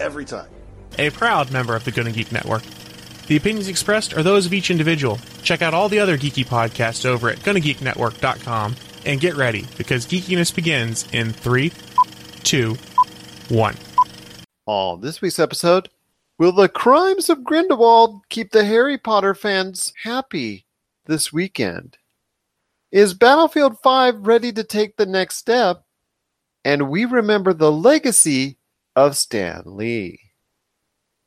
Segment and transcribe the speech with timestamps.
[0.00, 0.48] every time.
[0.98, 2.62] A proud member of the Gonna Geek Network.
[3.28, 5.18] The opinions expressed are those of each individual.
[5.42, 8.74] Check out all the other geeky podcasts over at GonnaGeekNetwork.com
[9.04, 11.72] and get ready because geekiness begins in three,
[12.42, 12.76] two,
[13.48, 13.76] one.
[14.66, 15.88] On this week's episode,
[16.38, 20.66] will the crimes of Grindelwald keep the Harry Potter fans happy
[21.06, 21.98] this weekend?
[22.90, 25.84] Is Battlefield 5 ready to take the next step?
[26.64, 28.57] And we remember the legacy
[28.98, 30.18] of Stan Lee.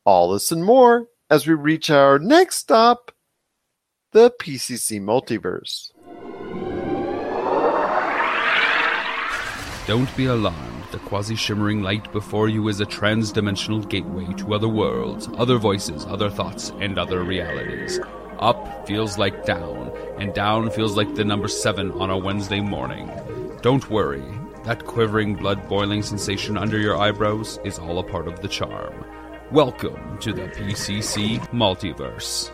[0.04, 3.12] All this and more as we reach our next stop,
[4.12, 5.90] the PCC Multiverse.
[9.86, 10.84] Don't be alarmed.
[10.92, 15.56] The quasi shimmering light before you is a trans dimensional gateway to other worlds, other
[15.56, 17.98] voices, other thoughts, and other realities.
[18.38, 23.10] Up feels like down, and down feels like the number seven on a Wednesday morning.
[23.62, 24.24] Don't worry,
[24.64, 29.04] that quivering, blood boiling sensation under your eyebrows is all a part of the charm.
[29.50, 32.50] Welcome to the PCC Multiverse.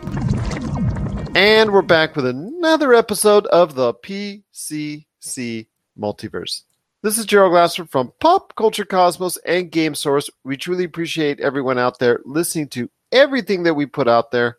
[1.35, 6.63] And we're back with another episode of the PCC Multiverse.
[7.03, 10.31] This is Gerald Glassford from Pop Culture Cosmos and Game Source.
[10.43, 14.57] We truly appreciate everyone out there listening to everything that we put out there.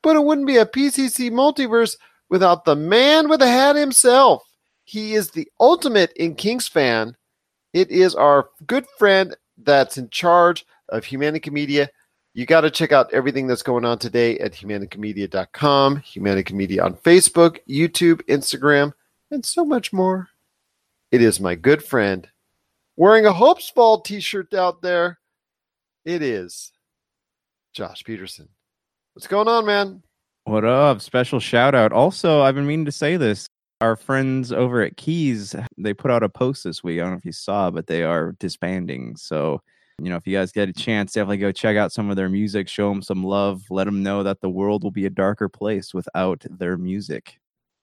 [0.00, 1.96] But it wouldn't be a PCC multiverse
[2.28, 4.47] without the man with the hat himself.
[4.88, 7.14] He is the ultimate in Kings fan.
[7.74, 11.90] It is our good friend that's in charge of Humanica Media.
[12.32, 16.94] You got to check out everything that's going on today at humanicamedia.com, Humanica Media on
[16.94, 18.94] Facebook, YouTube, Instagram,
[19.30, 20.28] and so much more.
[21.10, 22.26] It is my good friend
[22.96, 25.18] wearing a Hopesfall t shirt out there.
[26.06, 26.72] It is
[27.74, 28.48] Josh Peterson.
[29.12, 30.02] What's going on, man?
[30.44, 31.02] What up?
[31.02, 31.92] Special shout out.
[31.92, 33.50] Also, I've been meaning to say this.
[33.80, 36.98] Our friends over at Keys, they put out a post this week.
[36.98, 39.16] I don't know if you saw, but they are disbanding.
[39.16, 39.62] So,
[40.02, 42.28] you know, if you guys get a chance, definitely go check out some of their
[42.28, 45.48] music, show them some love, let them know that the world will be a darker
[45.48, 47.38] place without their music.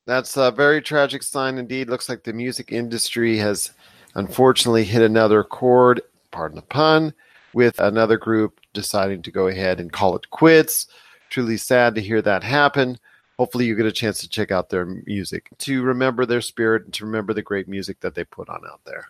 [0.05, 1.89] That's a very tragic sign indeed.
[1.89, 3.71] Looks like the music industry has
[4.15, 6.01] unfortunately hit another chord,
[6.31, 7.13] pardon the pun,
[7.53, 10.87] with another group deciding to go ahead and call it quits.
[11.29, 12.99] Truly sad to hear that happen.
[13.37, 16.93] Hopefully, you get a chance to check out their music, to remember their spirit, and
[16.93, 19.07] to remember the great music that they put on out there.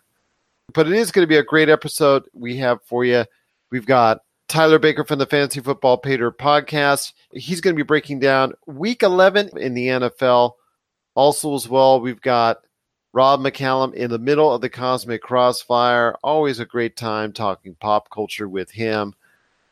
[0.73, 3.25] But it is going to be a great episode we have for you.
[3.71, 7.13] We've got Tyler Baker from the Fantasy Football Pater podcast.
[7.31, 10.53] He's going to be breaking down week 11 in the NFL.
[11.15, 12.57] Also, as well, we've got
[13.13, 16.15] Rob McCallum in the middle of the Cosmic Crossfire.
[16.23, 19.13] Always a great time talking pop culture with him.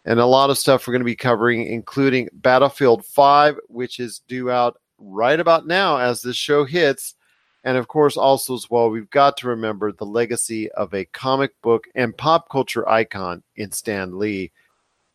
[0.06, 4.22] And a lot of stuff we're going to be covering, including Battlefield 5, which is
[4.28, 7.16] due out right about now as this show hits.
[7.64, 11.60] And of course, also as well, we've got to remember the legacy of a comic
[11.62, 14.52] book and pop culture icon in Stan Lee.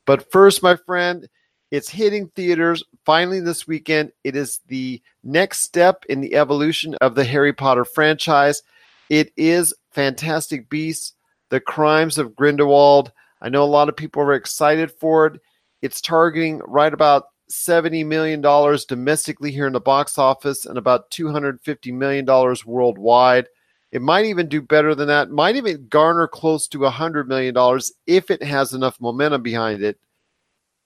[0.07, 1.29] But first, my friend,
[1.71, 4.13] it's hitting theaters finally this weekend.
[4.25, 8.63] It is the next step in the evolution of the Harry Potter franchise.
[9.11, 11.13] It is Fantastic Beasts,
[11.51, 13.13] The Crimes of Grindelwald.
[13.41, 15.41] I know a lot of people are excited for it.
[15.83, 21.93] It's targeting right about $70 million domestically here in the box office and about $250
[21.93, 22.27] million
[22.67, 23.47] worldwide.
[23.91, 28.31] It might even do better than that, might even garner close to $100 million if
[28.31, 29.99] it has enough momentum behind it.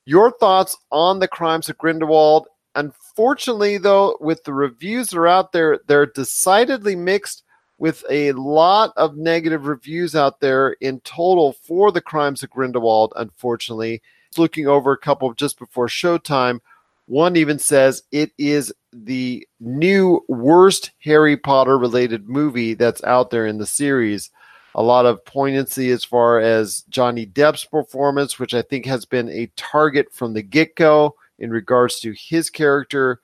[0.04, 2.46] Your thoughts on the crimes of Grindelwald?
[2.74, 7.42] Unfortunately, though, with the reviews that are out there, they're decidedly mixed
[7.82, 13.12] with a lot of negative reviews out there in total for the crimes of Grindelwald,
[13.16, 14.01] unfortunately.
[14.39, 16.60] Looking over a couple just before showtime,
[17.06, 23.48] one even says it is the new worst Harry Potter related movie that's out there
[23.48, 24.30] in the series.
[24.77, 29.28] A lot of poignancy as far as Johnny Depp's performance, which I think has been
[29.28, 33.21] a target from the get go in regards to his character.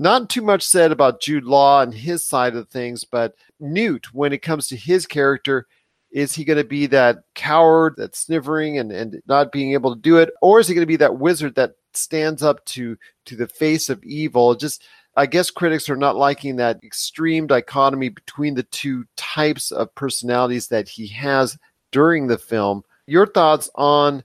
[0.00, 4.32] Not too much said about Jude Law and his side of things, but Newt, when
[4.32, 5.66] it comes to his character,
[6.10, 10.00] is he going to be that coward that's sniffering and, and not being able to
[10.00, 10.30] do it?
[10.40, 13.90] Or is he going to be that wizard that stands up to to the face
[13.90, 14.54] of evil?
[14.54, 14.84] Just
[15.16, 20.68] I guess critics are not liking that extreme dichotomy between the two types of personalities
[20.68, 21.58] that he has
[21.92, 22.84] during the film.
[23.06, 24.24] Your thoughts on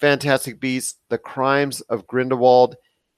[0.00, 2.74] Fantastic Beasts: The Crimes of Grindelwald.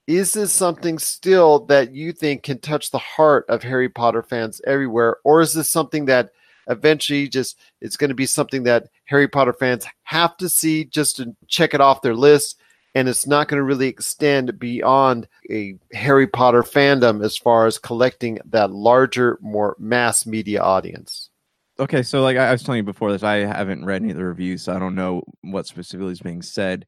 [0.07, 4.61] Is this something still that you think can touch the heart of Harry Potter fans
[4.65, 6.31] everywhere, or is this something that
[6.69, 11.17] eventually just it's going to be something that Harry Potter fans have to see just
[11.17, 12.61] to check it off their list?
[12.95, 17.77] And it's not going to really extend beyond a Harry Potter fandom as far as
[17.77, 21.31] collecting that larger, more mass media audience.
[21.79, 24.25] Okay, so like I was telling you before this, I haven't read any of the
[24.25, 26.87] reviews, so I don't know what specifically is being said.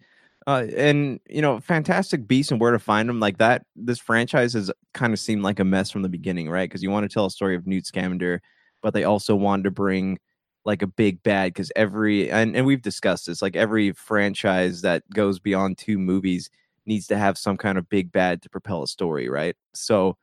[0.49, 3.67] Uh, and you know, Fantastic Beasts and where to find them, like that.
[3.77, 6.71] This franchise has kind of seemed like a mess from the beginning, right?
[6.71, 8.41] Because you want to tell a story of Newt Scamander,
[8.83, 10.19] but they also wanted to bring
[10.65, 15.03] like a big bad because every and, and we've discussed this, like every franchise that
[15.15, 16.49] goes beyond two movies
[16.87, 19.57] needs to have some kind of big bad to propel a story, right?
[19.75, 20.17] So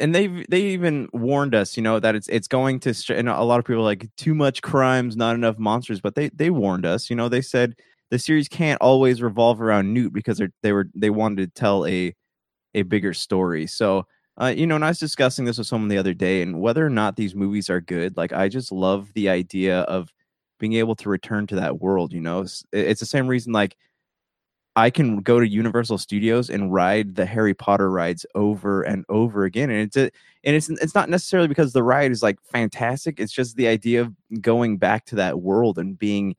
[0.00, 3.42] and they've they even warned us, you know, that it's it's going to and a
[3.42, 7.10] lot of people like too much crimes, not enough monsters, but they they warned us,
[7.10, 7.74] you know, they said
[8.10, 12.14] the series can't always revolve around Newt because they were they wanted to tell a
[12.74, 13.66] a bigger story.
[13.66, 14.06] So,
[14.40, 16.84] uh, you know, and I was discussing this with someone the other day, and whether
[16.86, 20.12] or not these movies are good, like I just love the idea of
[20.60, 22.12] being able to return to that world.
[22.12, 23.76] You know, it's, it's the same reason like
[24.76, 29.44] I can go to Universal Studios and ride the Harry Potter rides over and over
[29.44, 30.10] again, and it's a,
[30.42, 33.20] and it's it's not necessarily because the ride is like fantastic.
[33.20, 36.34] It's just the idea of going back to that world and being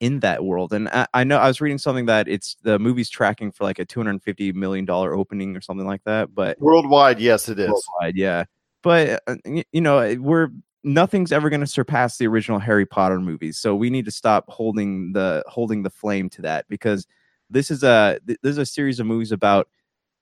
[0.00, 0.72] in that world.
[0.72, 3.78] And I, I know I was reading something that it's the movie's tracking for like
[3.78, 6.34] a two hundred fifty million dollar opening or something like that.
[6.34, 7.68] But worldwide, yes, it is.
[7.68, 8.44] Worldwide, yeah.
[8.82, 9.36] But uh,
[9.72, 10.50] you know, we're
[10.84, 13.58] nothing's ever going to surpass the original Harry Potter movies.
[13.58, 17.06] So we need to stop holding the holding the flame to that because
[17.50, 19.68] this is a this is a series of movies about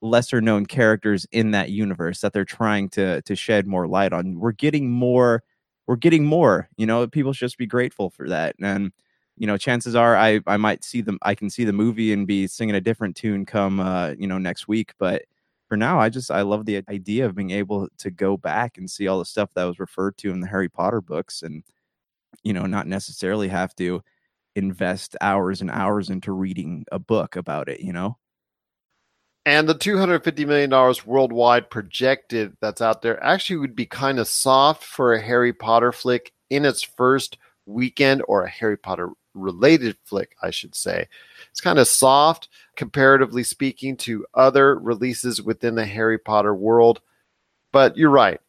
[0.01, 4.39] lesser known characters in that universe that they're trying to to shed more light on.
[4.39, 5.43] We're getting more
[5.87, 8.57] we're getting more, you know, people should just be grateful for that.
[8.61, 8.93] And
[9.37, 12.27] you know, chances are I I might see them I can see the movie and
[12.27, 15.23] be singing a different tune come uh, you know, next week, but
[15.69, 18.91] for now I just I love the idea of being able to go back and
[18.91, 21.65] see all the stuff that was referred to in the Harry Potter books and
[22.43, 24.03] you know, not necessarily have to
[24.57, 28.19] invest hours and hours into reading a book about it, you know?
[29.47, 34.83] And the $250 million worldwide projected that's out there actually would be kind of soft
[34.83, 37.37] for a Harry Potter flick in its first
[37.67, 41.09] weekend, or a Harry Potter related flick, I should say.
[41.51, 47.01] It's kind of soft, comparatively speaking, to other releases within the Harry Potter world.
[47.73, 48.41] But you're right.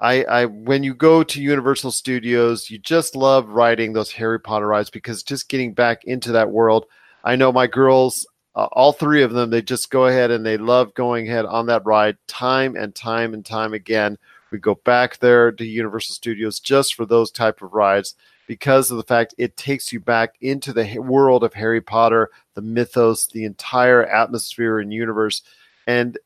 [0.00, 4.68] I, I when you go to Universal Studios, you just love riding those Harry Potter
[4.68, 6.86] rides because just getting back into that world.
[7.24, 10.56] I know my girls, uh, all three of them, they just go ahead and they
[10.56, 14.16] love going ahead on that ride time and time and time again.
[14.52, 18.14] We go back there to Universal Studios just for those type of rides
[18.48, 22.62] because of the fact it takes you back into the world of Harry Potter, the
[22.62, 25.42] mythos, the entire atmosphere and universe,
[25.86, 26.18] and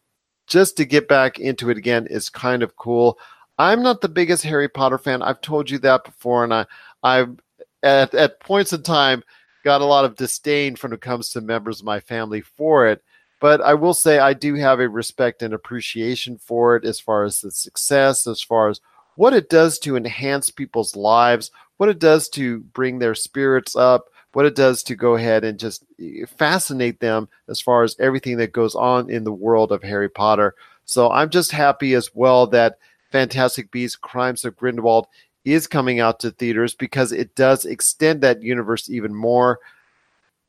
[0.46, 3.18] just to get back into it again is kind of cool.
[3.58, 5.20] I'm not the biggest Harry Potter fan.
[5.20, 6.66] I've told you that before, and I,
[7.02, 7.38] I've
[7.82, 9.24] at, at points in time
[9.64, 13.02] got a lot of disdain when it comes to members of my family for it.
[13.40, 17.24] But I will say I do have a respect and appreciation for it as far
[17.24, 18.80] as the success, as far as
[19.16, 21.50] what it does to enhance people's lives,
[21.82, 25.58] what it does to bring their spirits up, what it does to go ahead and
[25.58, 25.84] just
[26.28, 30.54] fascinate them as far as everything that goes on in the world of Harry Potter.
[30.84, 32.78] So I'm just happy as well that
[33.10, 35.08] Fantastic Beasts Crimes of Grindelwald
[35.44, 39.58] is coming out to theaters because it does extend that universe even more.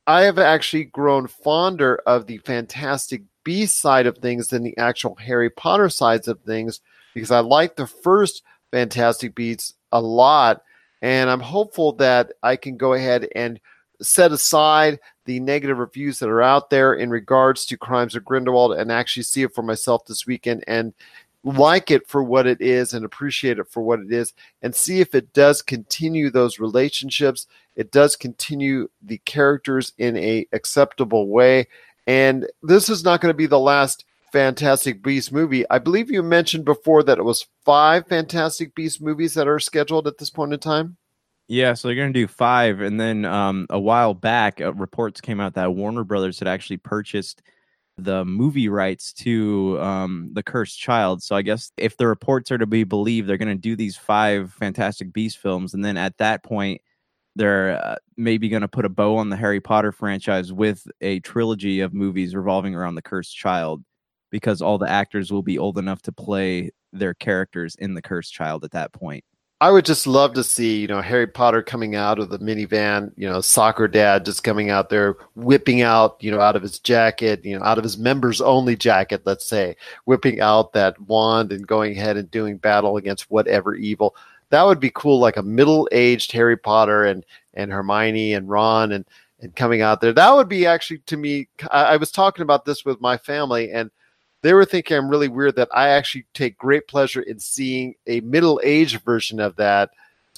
[0.05, 5.15] I have actually grown fonder of the Fantastic Beast side of things than the actual
[5.15, 6.79] Harry Potter sides of things
[7.15, 10.61] because I like the first Fantastic Beasts a lot.
[11.03, 13.59] And I'm hopeful that I can go ahead and
[14.01, 18.77] set aside the negative reviews that are out there in regards to Crimes of Grindelwald
[18.77, 20.93] and actually see it for myself this weekend and
[21.43, 24.31] like it for what it is and appreciate it for what it is
[24.61, 27.47] and see if it does continue those relationships.
[27.75, 31.67] It does continue the characters in a acceptable way.
[32.07, 35.63] And this is not going to be the last fantastic beast movie.
[35.69, 40.07] I believe you mentioned before that it was five fantastic beast movies that are scheduled
[40.07, 40.97] at this point in time?
[41.47, 45.21] Yeah, so they're going to do five, and then um, a while back, uh, reports
[45.21, 47.41] came out that Warner Brothers had actually purchased
[47.97, 51.21] the movie rights to um, the Cursed Child.
[51.21, 53.95] So I guess if the reports are to be believed, they're going to do these
[53.95, 56.81] five Fantastic Beast films, and then at that point,
[57.35, 61.19] they're uh, maybe going to put a bow on the Harry Potter franchise with a
[61.19, 63.83] trilogy of movies revolving around the Cursed Child,
[64.33, 68.33] because all the actors will be old enough to play their characters in the Cursed
[68.33, 69.23] Child at that point.
[69.61, 73.11] I would just love to see, you know, Harry Potter coming out of the minivan,
[73.15, 76.79] you know, soccer dad just coming out there, whipping out, you know, out of his
[76.79, 79.75] jacket, you know, out of his members only jacket, let's say,
[80.05, 84.15] whipping out that wand and going ahead and doing battle against whatever evil.
[84.49, 87.23] That would be cool, like a middle aged Harry Potter and
[87.53, 89.05] and Hermione and Ron and
[89.39, 90.11] and coming out there.
[90.11, 91.49] That would be actually to me.
[91.69, 93.91] I, I was talking about this with my family and
[94.43, 98.19] they were thinking I'm really weird that I actually take great pleasure in seeing a
[98.21, 99.89] middle aged version of that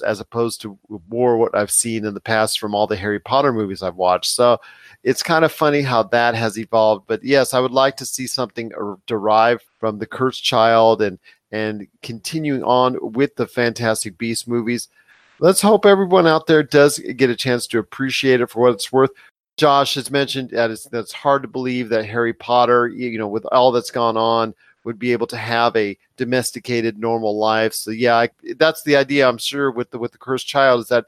[0.04, 3.52] as opposed to more what I've seen in the past from all the Harry Potter
[3.52, 4.30] movies I've watched.
[4.30, 4.58] So
[5.02, 7.06] it's kind of funny how that has evolved.
[7.06, 11.18] But yes, I would like to see something er, derived from the Cursed Child and
[11.52, 14.88] and continuing on with the Fantastic Beast movies.
[15.38, 18.92] Let's hope everyone out there does get a chance to appreciate it for what it's
[18.92, 19.10] worth.
[19.56, 23.46] Josh has mentioned that it's that's hard to believe that Harry Potter, you know, with
[23.46, 27.72] all that's gone on, would be able to have a domesticated normal life.
[27.72, 29.28] So yeah, I, that's the idea.
[29.28, 31.06] I'm sure with the with the cursed child is that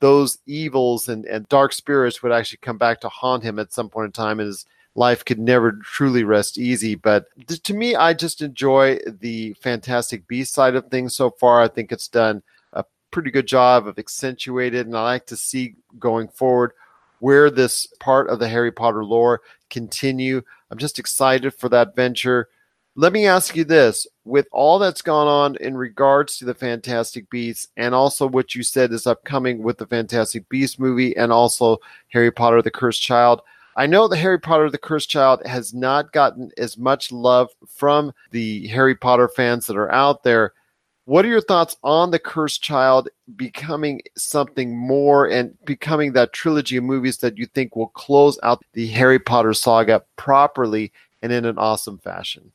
[0.00, 3.88] those evils and, and dark spirits would actually come back to haunt him at some
[3.88, 4.64] point in time, and his
[4.94, 6.94] life could never truly rest easy.
[6.94, 11.60] But th- to me, I just enjoy the Fantastic Beast side of things so far.
[11.60, 15.74] I think it's done a pretty good job of accentuated, and I like to see
[15.98, 16.72] going forward
[17.20, 20.42] where this part of the Harry Potter lore continue.
[20.70, 22.48] I'm just excited for that venture.
[22.96, 27.30] Let me ask you this with all that's gone on in regards to the Fantastic
[27.30, 31.78] Beasts and also what you said is upcoming with the Fantastic Beast movie and also
[32.08, 33.40] Harry Potter the Cursed Child.
[33.76, 38.12] I know the Harry Potter the Cursed Child has not gotten as much love from
[38.32, 40.54] the Harry Potter fans that are out there.
[41.08, 46.76] What are your thoughts on the Cursed Child becoming something more and becoming that trilogy
[46.76, 51.46] of movies that you think will close out the Harry Potter saga properly and in
[51.46, 52.52] an awesome fashion?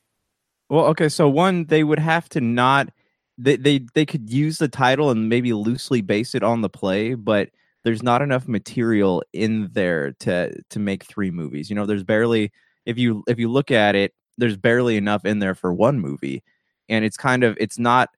[0.68, 2.90] Well, okay, so one, they would have to not
[3.36, 7.14] they they they could use the title and maybe loosely base it on the play,
[7.14, 7.50] but
[7.82, 11.70] there's not enough material in there to to make three movies.
[11.70, 12.52] You know, there's barely
[12.86, 16.44] if you if you look at it, there's barely enough in there for one movie.
[16.88, 18.10] And it's kind of it's not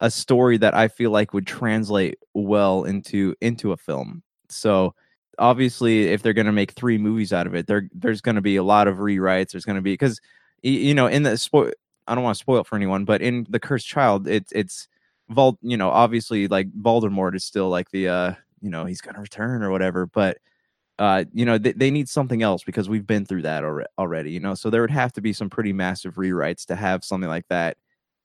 [0.00, 4.22] a story that I feel like would translate well into into a film.
[4.48, 4.94] So
[5.38, 8.40] obviously, if they're going to make three movies out of it, there there's going to
[8.40, 9.52] be a lot of rewrites.
[9.52, 10.20] There's going to be because
[10.62, 11.72] you know in the spoil.
[12.06, 14.88] I don't want to spoil it for anyone, but in the Cursed Child, it's it's
[15.28, 15.58] Vol.
[15.62, 19.20] You know, obviously, like Voldemort is still like the uh, you know, he's going to
[19.20, 20.38] return or whatever, but.
[21.00, 23.62] Uh, you know, they, they need something else because we've been through that
[23.98, 24.56] already, you know.
[24.56, 27.76] So there would have to be some pretty massive rewrites to have something like that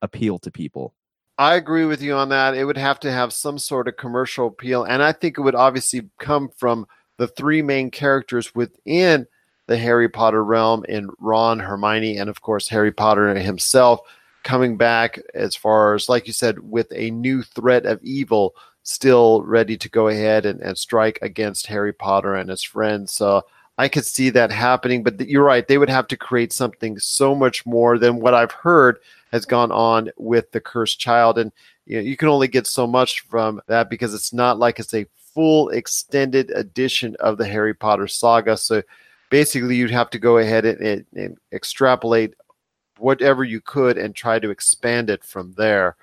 [0.02, 0.96] appeal to people.
[1.38, 2.56] I agree with you on that.
[2.56, 4.84] It would have to have some sort of commercial appeal.
[4.84, 6.86] And I think it would obviously come from
[7.18, 9.26] the three main characters within
[9.68, 14.02] the Harry Potter realm in Ron, Hermione, and of course, Harry Potter himself
[14.44, 19.42] coming back as far as, like you said, with a new threat of evil still
[19.44, 23.14] ready to go ahead and, and strike against Harry Potter and his friends.
[23.14, 23.44] So
[23.78, 25.02] I could see that happening.
[25.02, 25.68] But you're right.
[25.68, 29.00] They would have to create something so much more than what I've heard
[29.34, 31.40] has gone on with the cursed child.
[31.40, 31.52] And
[31.88, 34.94] you, know, you can only get so much from that because it's not like it's
[34.94, 38.56] a full extended edition of the harry potter saga.
[38.56, 38.84] So
[39.32, 42.36] basically you'd have to go ahead and, and, and extrapolate
[43.00, 45.96] whatever you could and try to expand it from there.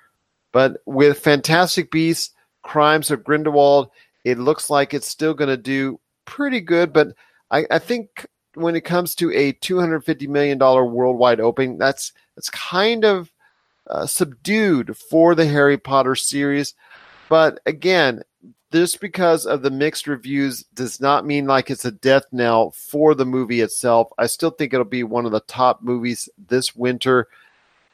[0.51, 3.89] But with fantastic beasts crimes of grindelwald
[4.25, 6.91] it looks like it's still going to do pretty good.
[6.91, 7.13] But
[7.49, 13.05] I, I think when it comes to a $250 million worldwide opening, that's that's kind
[13.05, 13.31] of
[13.87, 16.73] uh, subdued for the Harry Potter series.
[17.29, 18.23] But again,
[18.71, 23.13] just because of the mixed reviews does not mean like it's a death knell for
[23.13, 24.09] the movie itself.
[24.17, 27.27] I still think it'll be one of the top movies this winter.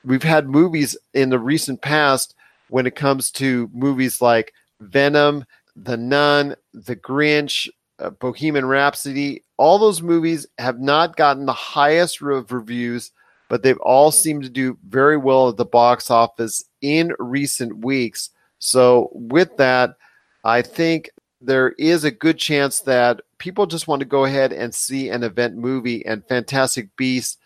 [0.06, 2.36] We've had movies in the recent past
[2.70, 9.80] when it comes to movies like Venom, The Nun, The Grinch, uh, Bohemian Rhapsody, all
[9.80, 13.12] those movies have not gotten the highest of reviews,
[13.50, 18.30] but they've all seemed to do very well at the box office in recent weeks.
[18.60, 19.96] So, with that,
[20.44, 21.10] I think
[21.42, 25.24] there is a good chance that people just want to go ahead and see an
[25.24, 27.38] event movie, and Fantastic Beasts,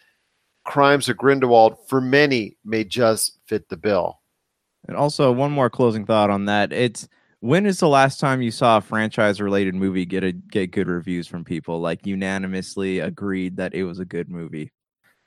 [0.63, 4.20] Crimes of Grindelwald, for many, may just fit the bill.
[4.88, 6.72] And also, one more closing thought on that.
[6.72, 7.08] It's
[7.41, 10.88] when is the last time you saw a franchise related movie get a get good
[10.88, 14.72] reviews from people like unanimously agreed that it was a good movie?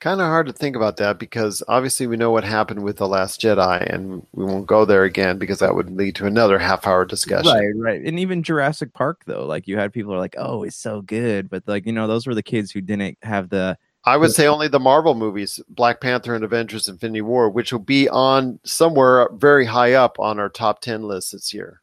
[0.01, 3.07] Kind of hard to think about that because obviously we know what happened with the
[3.07, 6.85] Last Jedi, and we won't go there again because that would lead to another half
[6.85, 7.51] hour discussion.
[7.51, 8.05] Right, right.
[8.05, 11.49] And even Jurassic Park, though, like you had people are like, "Oh, it's so good,"
[11.49, 14.45] but like you know, those were the kids who didn't have the I would say
[14.45, 19.27] only the Marvel movies, Black Panther and Avengers Infinity War, which will be on somewhere
[19.33, 21.81] very high up on our top 10 list this year.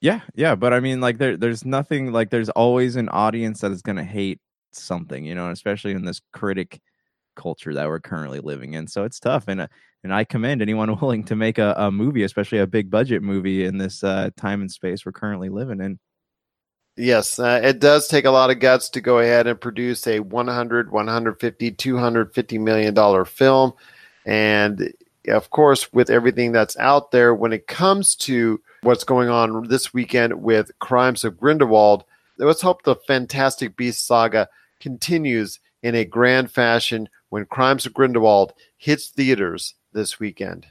[0.00, 3.72] Yeah, yeah, but I mean, like, there, there's nothing like there's always an audience that
[3.72, 4.40] is going to hate
[4.70, 6.80] something, you know, especially in this critic
[7.38, 8.86] culture that we're currently living in.
[8.86, 9.68] So it's tough, and uh,
[10.04, 13.64] and I commend anyone willing to make a, a movie, especially a big budget movie
[13.64, 15.98] in this uh, time and space we're currently living in.
[16.96, 20.18] Yes, uh, it does take a lot of guts to go ahead and produce a
[20.18, 23.72] 100, 150, 250 million dollar film.
[24.26, 24.92] And
[25.28, 29.94] of course, with everything that's out there, when it comes to what's going on this
[29.94, 32.02] weekend with Crimes of Grindelwald,
[32.36, 34.48] let's hope the Fantastic Beast saga
[34.80, 40.66] continues in a grand fashion when Crimes of Grindelwald hits theaters this weekend.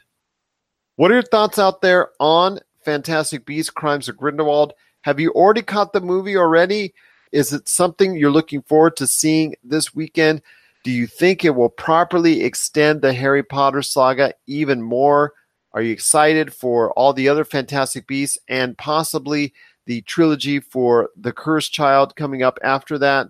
[0.95, 4.73] What are your thoughts out there on Fantastic Beasts Crimes of Grindelwald?
[5.01, 6.93] Have you already caught the movie already?
[7.31, 10.41] Is it something you're looking forward to seeing this weekend?
[10.83, 15.33] Do you think it will properly extend the Harry Potter saga even more?
[15.73, 19.53] Are you excited for all the other Fantastic Beasts and possibly
[19.85, 23.27] the trilogy for The Cursed Child coming up after that?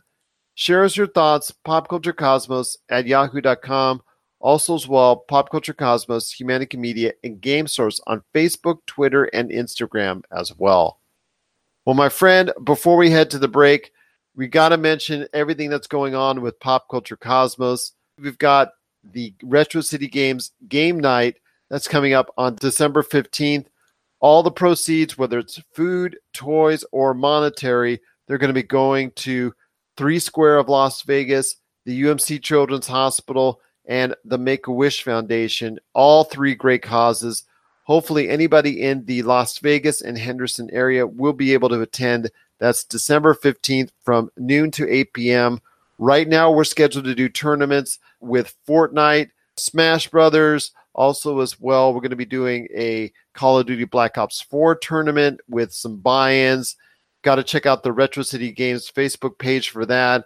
[0.60, 4.02] Share us your thoughts, popculturecosmos at yahoo.com.
[4.40, 9.52] Also, as well, Pop Culture Cosmos, Humanica Media, and Game Source on Facebook, Twitter, and
[9.52, 11.00] Instagram as well.
[11.86, 13.92] Well, my friend, before we head to the break,
[14.36, 17.94] we got to mention everything that's going on with Pop Culture Cosmos.
[18.20, 18.72] We've got
[19.04, 21.36] the Retro City Games game night
[21.70, 23.68] that's coming up on December 15th.
[24.22, 29.54] All the proceeds, whether it's food, toys, or monetary, they're going to be going to
[29.98, 35.80] Three Square of Las Vegas, the UMC Children's Hospital, and the Make a Wish Foundation.
[35.94, 37.44] All three great causes
[37.88, 42.30] hopefully anybody in the Las Vegas and Henderson area will be able to attend.
[42.60, 45.62] That's December 15th from noon to 8 p.m.
[45.98, 51.94] Right now, we're scheduled to do tournaments with Fortnite, Smash Brothers, also as well.
[51.94, 55.96] We're going to be doing a Call of Duty Black Ops 4 tournament with some
[55.96, 56.75] buy-ins.
[57.27, 60.24] Got to check out the Retro City Games Facebook page for that.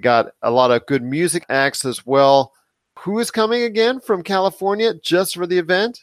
[0.00, 2.52] Got a lot of good music acts as well.
[3.00, 5.98] Who is coming again from California just for the event?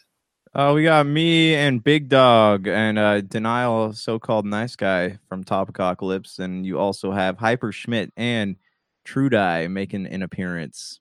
[0.53, 6.37] Uh, we got me and Big Dog and uh, Denial, so-called nice guy from Topocalypse,
[6.39, 8.57] and you also have Hyper Schmidt and
[9.05, 10.99] True Die making an appearance.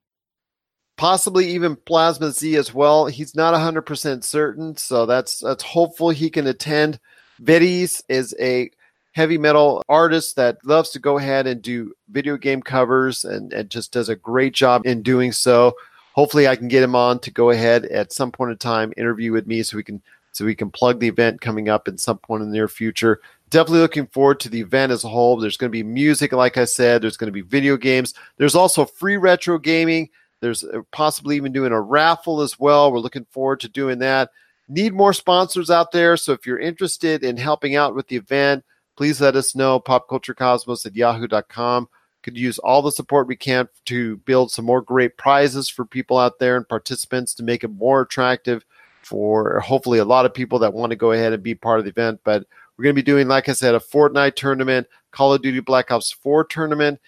[0.96, 3.06] Possibly even Plasma Z as well.
[3.06, 7.00] He's not 100% certain, so that's that's hopeful he can attend.
[7.40, 8.70] Veris is a
[9.14, 13.70] heavy metal artist that loves to go ahead and do video game covers and, and
[13.70, 15.74] just does a great job in doing so
[16.14, 19.32] hopefully I can get him on to go ahead at some point in time interview
[19.32, 20.00] with me so we can
[20.32, 23.20] so we can plug the event coming up in some point in the near future.
[23.50, 25.36] Definitely looking forward to the event as a whole.
[25.36, 27.02] There's going to be music, like I said.
[27.02, 28.14] There's going to be video games.
[28.36, 30.08] There's also free retro gaming.
[30.40, 32.90] There's uh, possibly even doing a raffle as well.
[32.90, 34.30] We're looking forward to doing that.
[34.68, 36.16] Need more sponsors out there.
[36.16, 38.64] So if you're interested in helping out with the event,
[38.96, 39.80] please let us know.
[39.80, 41.88] Popculturecosmos at yahoo.com
[42.22, 46.18] could use all the support we can to build some more great prizes for people
[46.18, 48.64] out there and participants to make it more attractive
[49.02, 51.84] for hopefully a lot of people that want to go ahead and be part of
[51.84, 52.20] the event.
[52.24, 55.60] But we're going to be doing, like I said, a Fortnite tournament, Call of Duty
[55.60, 56.98] Black Ops 4 tournament,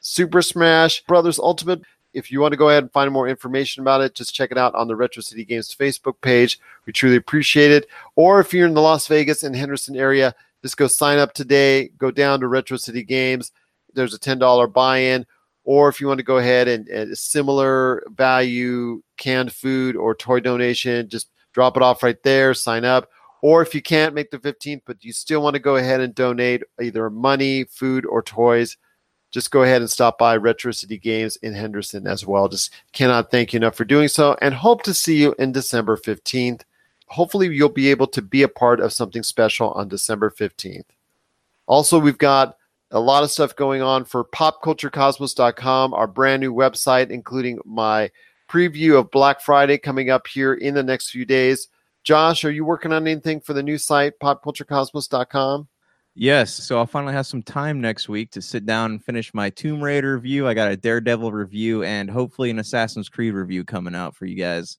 [0.00, 1.82] Super Smash Brothers Ultimate.
[2.14, 4.58] If you want to go ahead and find more information about it, just check it
[4.58, 6.60] out on the Retro City Games Facebook page.
[6.86, 7.88] We truly appreciate it.
[8.14, 10.32] Or if you're in the Las Vegas and Henderson area,
[10.64, 11.90] just go sign up today.
[11.98, 13.52] Go down to Retro City Games
[13.94, 15.26] there's a $10 buy-in
[15.64, 20.40] or if you want to go ahead and, and similar value canned food or toy
[20.40, 23.08] donation just drop it off right there sign up
[23.42, 26.14] or if you can't make the 15th but you still want to go ahead and
[26.14, 28.76] donate either money food or toys
[29.30, 33.30] just go ahead and stop by retro city games in henderson as well just cannot
[33.30, 36.62] thank you enough for doing so and hope to see you in december 15th
[37.06, 40.86] hopefully you'll be able to be a part of something special on december 15th
[41.66, 42.56] also we've got
[42.94, 48.10] a lot of stuff going on for popculturecosmos.com, our brand new website, including my
[48.48, 51.68] preview of Black Friday coming up here in the next few days.
[52.04, 55.66] Josh, are you working on anything for the new site, popculturecosmos.com?
[56.14, 56.54] Yes.
[56.54, 59.82] So I'll finally have some time next week to sit down and finish my Tomb
[59.82, 60.46] Raider review.
[60.46, 64.36] I got a Daredevil review and hopefully an Assassin's Creed review coming out for you
[64.36, 64.78] guys.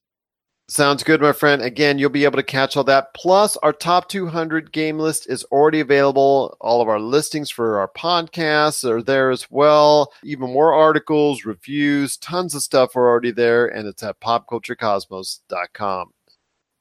[0.68, 1.62] Sounds good, my friend.
[1.62, 3.14] Again, you'll be able to catch all that.
[3.14, 6.56] Plus, our top 200 game list is already available.
[6.60, 10.12] All of our listings for our podcasts are there as well.
[10.24, 16.10] Even more articles, reviews, tons of stuff are already there, and it's at popculturecosmos.com.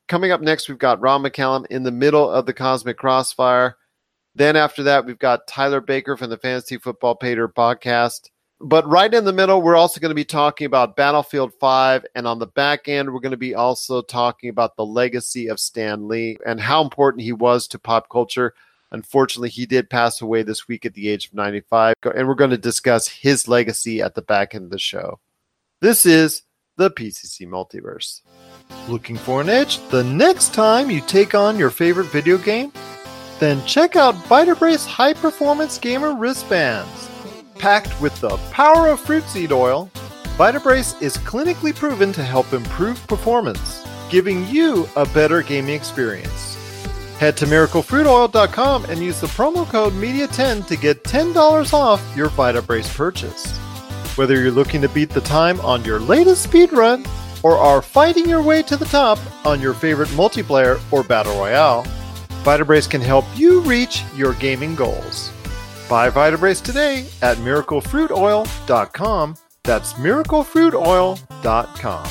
[0.08, 3.78] Coming up next, we've got Rob McCallum in the middle of the Cosmic Crossfire.
[4.34, 8.32] Then after that, we've got Tyler Baker from the Fantasy Football Pater podcast.
[8.62, 12.06] But right in the middle, we're also going to be talking about Battlefield 5.
[12.16, 15.60] And on the back end, we're going to be also talking about the legacy of
[15.60, 18.54] Stan Lee and how important he was to pop culture.
[18.92, 21.96] Unfortunately, he did pass away this week at the age of 95.
[22.16, 25.20] And we're going to discuss his legacy at the back end of the show.
[25.82, 26.44] This is
[26.78, 28.22] the PCC Multiverse.
[28.88, 32.72] Looking for an edge the next time you take on your favorite video game?
[33.40, 37.10] Then check out Vitabrace High Performance Gamer Wristbands.
[37.58, 39.90] Packed with the power of fruit seed oil,
[40.38, 46.56] Vitabrace is clinically proven to help improve performance, giving you a better gaming experience.
[47.18, 52.94] Head to miraclefruitoil.com and use the promo code MEDIA10 to get $10 off your Vitabrace
[52.94, 53.58] purchase.
[54.18, 57.08] Whether you're looking to beat the time on your latest speedrun
[57.42, 61.84] or are fighting your way to the top on your favorite multiplayer or battle royale,
[62.44, 65.32] Vitabrace can help you reach your gaming goals.
[65.88, 69.36] Buy Vitabrace today at miraclefruitoil.com.
[69.64, 72.06] That's miraclefruitoil.com.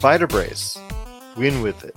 [0.00, 1.36] Vitabrace.
[1.36, 1.96] Win with it.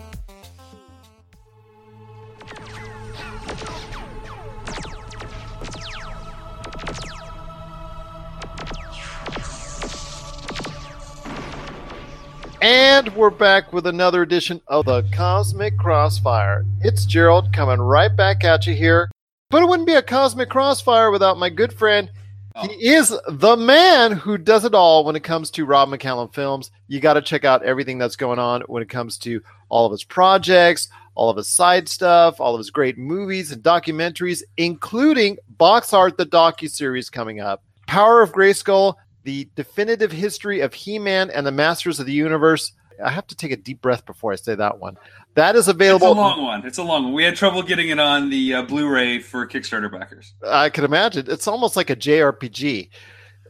[12.61, 16.63] And we're back with another edition of the Cosmic Crossfire.
[16.79, 19.09] It's Gerald coming right back at you here.
[19.53, 22.09] But it wouldn't be a Cosmic Crossfire without my good friend.
[22.55, 22.67] Oh.
[22.67, 26.71] He is the man who does it all when it comes to Rob McCallum films.
[26.87, 29.91] You got to check out everything that's going on when it comes to all of
[29.91, 35.37] his projects, all of his side stuff, all of his great movies and documentaries, including
[35.59, 41.29] Box Art, the docu series coming up, Power of Grayskull, the definitive history of He-Man
[41.29, 42.71] and the Masters of the Universe.
[43.03, 44.97] I have to take a deep breath before I say that one.
[45.35, 46.07] That is available.
[46.07, 46.65] It's a long one.
[46.65, 47.13] It's a long one.
[47.13, 50.33] We had trouble getting it on the uh, Blu-ray for Kickstarter backers.
[50.45, 51.25] I can imagine.
[51.29, 52.89] It's almost like a JRPG.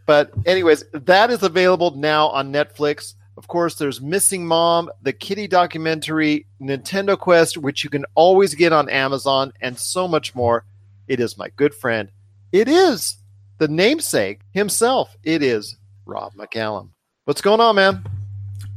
[0.06, 3.13] But, anyways, that is available now on Netflix.
[3.38, 8.73] Of course, there's Missing Mom, the Kitty documentary, Nintendo Quest, which you can always get
[8.73, 10.65] on Amazon, and so much more.
[11.08, 12.10] It is my good friend.
[12.51, 13.17] It is
[13.58, 15.17] the namesake himself.
[15.23, 16.89] It is Rob McCallum.
[17.25, 18.03] What's going on, man?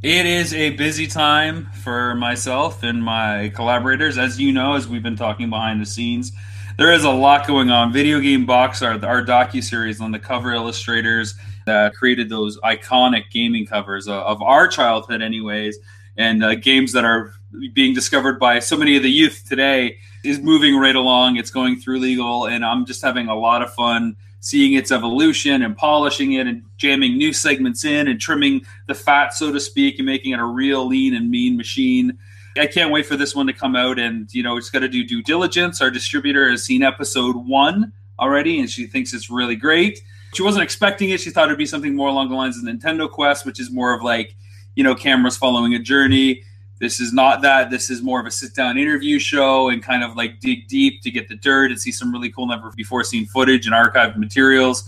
[0.07, 5.03] It is a busy time for myself and my collaborators, as you know, as we've
[5.03, 6.31] been talking behind the scenes.
[6.79, 7.92] There is a lot going on.
[7.92, 11.35] Video Game Box, our, our docu series on the cover illustrators
[11.66, 15.77] that created those iconic gaming covers of, of our childhood, anyways,
[16.16, 17.33] and uh, games that are
[17.73, 21.35] being discovered by so many of the youth today is moving right along.
[21.37, 25.62] It's going through legal, and I'm just having a lot of fun seeing its evolution
[25.62, 29.99] and polishing it and jamming new segments in and trimming the fat, so to speak,
[29.99, 32.18] and making it a real lean and mean machine.
[32.59, 34.88] I can't wait for this one to come out, and you know, it's got to
[34.88, 35.81] do due diligence.
[35.81, 40.01] Our distributor has seen episode one already, and she thinks it's really great.
[40.35, 43.11] She wasn't expecting it; she thought it'd be something more along the lines of Nintendo
[43.11, 44.35] Quest, which is more of like,
[44.75, 46.42] you know, cameras following a journey.
[46.79, 47.71] This is not that.
[47.71, 51.11] This is more of a sit-down interview show and kind of like dig deep to
[51.11, 54.85] get the dirt and see some really cool, never before seen footage and archived materials.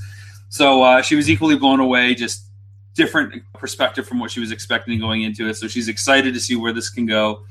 [0.51, 2.44] So uh, she was equally blown away, just
[2.94, 5.55] different perspective from what she was expecting going into it.
[5.55, 7.44] So she's excited to see where this can go,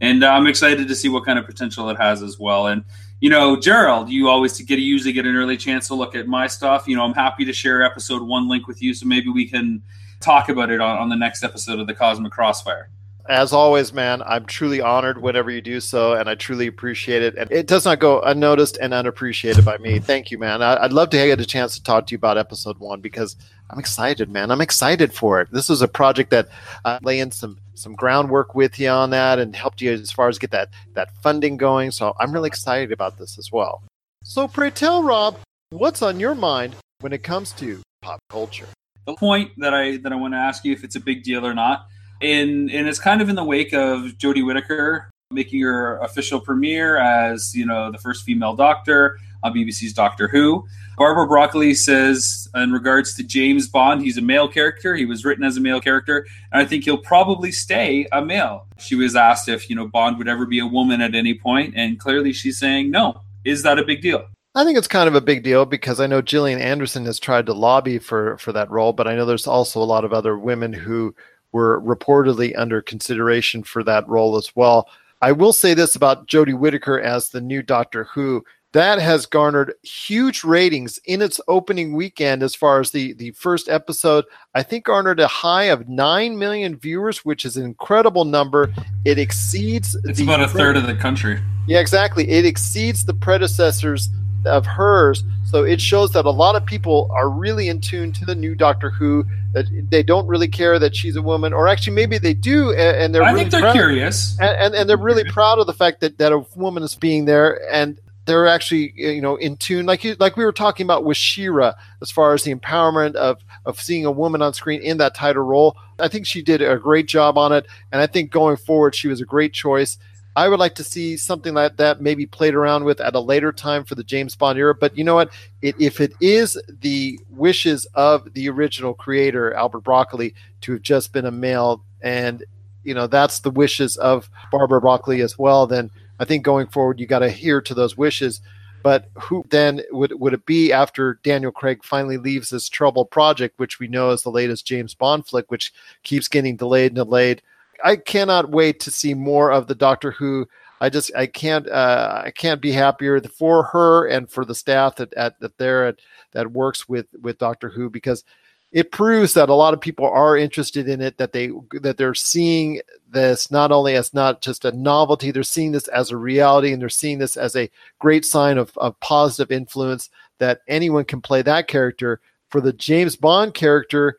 [0.00, 2.68] and uh, I'm excited to see what kind of potential it has as well.
[2.68, 2.84] And
[3.20, 6.46] you know, Gerald, you always get usually get an early chance to look at my
[6.46, 6.88] stuff.
[6.88, 9.82] You know, I'm happy to share episode one link with you, so maybe we can
[10.20, 12.88] talk about it on, on the next episode of the Cosmic Crossfire.
[13.28, 17.36] As always, man, I'm truly honored whenever you do so, and I truly appreciate it.
[17.36, 20.00] And it does not go unnoticed and unappreciated by me.
[20.00, 20.60] Thank you, man.
[20.60, 23.36] I, would love to get a chance to talk to you about episode one because
[23.70, 24.50] I'm excited, man.
[24.50, 25.48] I'm excited for it.
[25.52, 26.48] This was a project that
[26.84, 30.10] uh, I lay in some some groundwork with you on that and helped you as
[30.10, 31.92] far as get that that funding going.
[31.92, 33.84] So I'm really excited about this as well.
[34.24, 35.38] So pray tell, Rob,
[35.70, 38.68] what's on your mind when it comes to pop culture?
[39.06, 41.46] The point that I that I want to ask you if it's a big deal
[41.46, 41.86] or not
[42.22, 46.98] and and it's kind of in the wake of Jodie Whittaker making her official premiere
[46.98, 50.64] as you know the first female doctor on BBC's Doctor Who.
[50.96, 54.94] Barbara Broccoli says in regards to James Bond, he's a male character.
[54.94, 58.66] He was written as a male character, and I think he'll probably stay a male.
[58.78, 61.74] She was asked if you know Bond would ever be a woman at any point,
[61.76, 63.22] and clearly she's saying no.
[63.44, 64.24] Is that a big deal?
[64.54, 67.46] I think it's kind of a big deal because I know Gillian Anderson has tried
[67.46, 70.38] to lobby for for that role, but I know there's also a lot of other
[70.38, 71.14] women who
[71.52, 74.88] were reportedly under consideration for that role as well.
[75.20, 78.44] I will say this about Jodie Whittaker as the new Doctor Who.
[78.72, 83.68] That has garnered huge ratings in its opening weekend as far as the, the first
[83.68, 84.24] episode.
[84.54, 88.72] I think garnered a high of 9 million viewers, which is an incredible number.
[89.04, 91.38] It exceeds It's about a third of the country.
[91.66, 92.30] Yeah, exactly.
[92.30, 94.08] It exceeds the predecessors
[94.46, 95.24] of hers.
[95.44, 98.54] So it shows that a lot of people are really in tune to the new
[98.54, 99.24] Doctor Who.
[99.52, 102.96] That they don't really care that she's a woman, or actually maybe they do, and,
[102.96, 104.38] and they're I really think they're proud, curious.
[104.40, 107.26] and, and and they're really proud of the fact that that a woman is being
[107.26, 111.04] there, and they're actually you know in tune, like you, like we were talking about
[111.04, 114.96] with She-Ra, as far as the empowerment of of seeing a woman on screen in
[114.98, 115.76] that title role.
[115.98, 119.08] I think she did a great job on it, and I think going forward she
[119.08, 119.98] was a great choice.
[120.34, 123.52] I would like to see something like that maybe played around with at a later
[123.52, 124.74] time for the James Bond era.
[124.74, 125.30] But you know what?
[125.60, 131.12] It, if it is the wishes of the original creator, Albert Broccoli, to have just
[131.12, 132.44] been a male, and
[132.82, 136.98] you know that's the wishes of Barbara Broccoli as well, then I think going forward
[136.98, 138.40] you got to adhere to those wishes.
[138.82, 143.58] But who then would would it be after Daniel Craig finally leaves this troubled project,
[143.58, 147.42] which we know is the latest James Bond flick, which keeps getting delayed and delayed?
[147.82, 150.48] I cannot wait to see more of the Doctor Who.
[150.80, 154.96] I just I can't uh, I can't be happier for her and for the staff
[154.96, 156.00] that at that there at,
[156.32, 158.24] that works with with Doctor Who because
[158.72, 162.14] it proves that a lot of people are interested in it that they that they're
[162.14, 166.72] seeing this not only as not just a novelty they're seeing this as a reality
[166.72, 171.20] and they're seeing this as a great sign of, of positive influence that anyone can
[171.20, 174.16] play that character for the James Bond character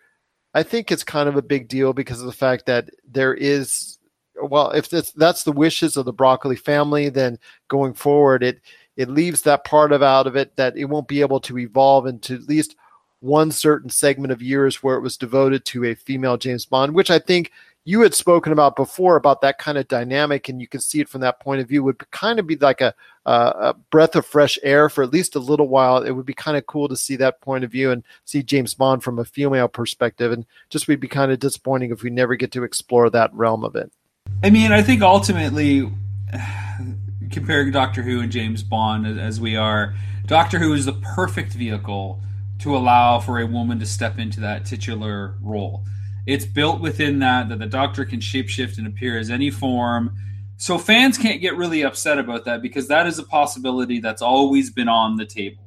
[0.54, 3.98] I think it's kind of a big deal because of the fact that there is,
[4.42, 8.62] well, if that's, the wishes of the broccoli family, then going forward, it
[8.96, 12.06] it leaves that part of out of it that it won't be able to evolve
[12.06, 12.76] into at least
[13.22, 17.10] one certain segment of years where it was devoted to a female James Bond, which
[17.10, 17.52] I think
[17.86, 21.10] you had spoken about before about that kind of dynamic, and you can see it
[21.10, 21.84] from that point of view.
[21.84, 22.94] Would kind of be like a,
[23.26, 26.02] uh, a breath of fresh air for at least a little while.
[26.02, 28.74] It would be kind of cool to see that point of view and see James
[28.74, 32.36] Bond from a female perspective, and just would be kind of disappointing if we never
[32.36, 33.92] get to explore that realm of it.
[34.44, 35.92] I mean, I think ultimately,
[37.32, 39.94] comparing Doctor Who and James Bond as we are,
[40.26, 42.22] Doctor Who is the perfect vehicle
[42.60, 45.84] to allow for a woman to step into that titular role.
[46.26, 50.16] It's built within that that the Doctor can shapeshift and appear as any form.
[50.58, 54.70] So fans can't get really upset about that because that is a possibility that's always
[54.70, 55.64] been on the table.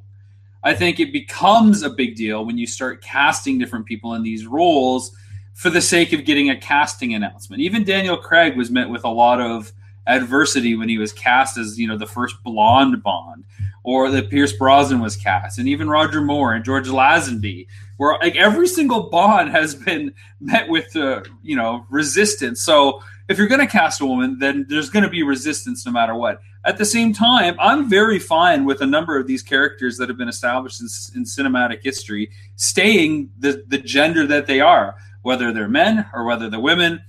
[0.63, 4.47] I think it becomes a big deal when you start casting different people in these
[4.47, 5.15] roles
[5.55, 7.63] for the sake of getting a casting announcement.
[7.63, 9.73] Even Daniel Craig was met with a lot of
[10.07, 13.45] adversity when he was cast as, you know, the first blonde Bond,
[13.83, 17.67] or that Pierce Brosnan was cast, and even Roger Moore and George Lazenby,
[17.97, 22.61] where like every single Bond has been met with, uh, you know, resistance.
[22.61, 25.93] So if you're going to cast a woman, then there's going to be resistance no
[25.93, 26.41] matter what.
[26.65, 30.19] At the same time, I'm very fine with a number of these characters that have
[30.19, 35.69] been established in, in cinematic history staying the, the gender that they are, whether they're
[35.69, 37.03] men or whether they're women.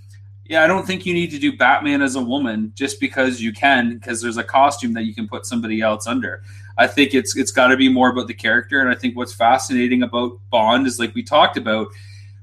[0.49, 3.51] Yeah, I don't think you need to do Batman as a woman just because you
[3.51, 6.41] can, because there's a costume that you can put somebody else under.
[6.77, 9.33] I think it's it's got to be more about the character, and I think what's
[9.33, 11.87] fascinating about Bond is like we talked about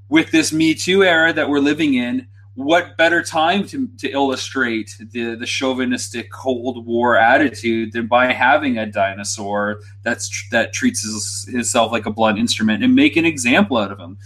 [0.09, 4.97] with this Me Too era that we're living in what better time to, to illustrate
[5.13, 11.49] the, the chauvinistic Cold War attitude than by having a dinosaur that's that treats his,
[11.51, 14.19] himself like a blunt instrument and make an example out of him?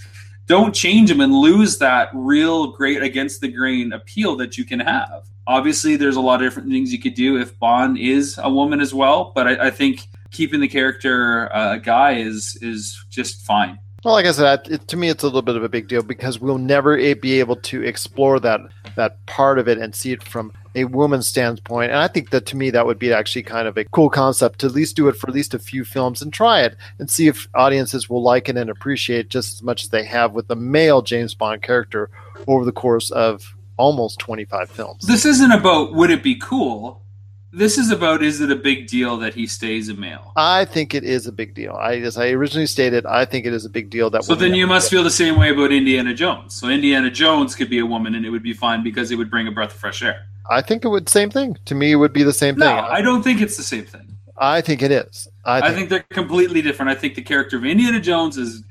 [0.48, 4.80] Don't change him and lose that real great against the grain appeal that you can
[4.80, 5.26] have.
[5.46, 8.80] Obviously, there's a lot of different things you could do if Bond is a woman
[8.80, 13.44] as well, but I, I think keeping the character uh, a guy is is just
[13.44, 13.78] fine.
[14.08, 16.02] Well, like I said, it, to me, it's a little bit of a big deal
[16.02, 18.62] because we'll never be able to explore that
[18.96, 21.90] that part of it and see it from a woman's standpoint.
[21.90, 24.60] And I think that to me, that would be actually kind of a cool concept
[24.60, 27.10] to at least do it for at least a few films and try it and
[27.10, 30.48] see if audiences will like it and appreciate just as much as they have with
[30.48, 32.08] the male James Bond character
[32.46, 35.06] over the course of almost 25 films.
[35.06, 37.02] This isn't about would it be cool.
[37.50, 40.32] This is about is it a big deal that he stays a male?
[40.36, 41.72] I think it is a big deal.
[41.72, 44.24] I, as I originally stated, I think it is a big deal that.
[44.24, 46.54] So then you must feel the same way about Indiana Jones.
[46.54, 49.30] So Indiana Jones could be a woman, and it would be fine because it would
[49.30, 50.26] bring a breath of fresh air.
[50.50, 51.56] I think it would same thing.
[51.64, 52.74] To me, it would be the same No, thing.
[52.74, 54.16] I don't think it's the same thing.
[54.36, 55.26] I think it is.
[55.44, 56.90] I I think, think they're completely different.
[56.90, 58.62] I think the character of Indiana Jones is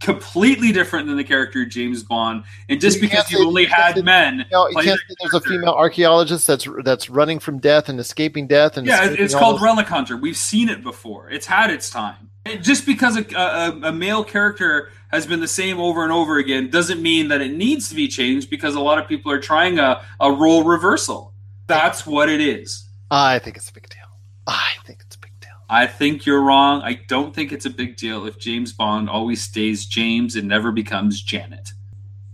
[0.00, 2.44] completely different than the character James Bond.
[2.68, 4.98] And just You because you say- only you had say- men, you, know, you can't
[5.00, 9.04] say there's a female archaeologist that's that's running from death and escaping death and Yeah,
[9.10, 10.16] it's called Relic Hunter.
[10.16, 11.30] We've seen it before.
[11.30, 12.30] It's had its time.
[12.44, 16.36] It- just because a, a, a male character has been the same over and over
[16.38, 19.40] again doesn't mean that it needs to be changed because a lot of people are
[19.40, 21.32] trying a, a role reversal.
[21.68, 22.84] That's what it is.
[23.10, 24.00] I think it's a big deal.
[24.46, 25.50] I think it's a big deal.
[25.68, 26.82] I think you're wrong.
[26.82, 30.70] I don't think it's a big deal if James Bond always stays James and never
[30.70, 31.72] becomes Janet.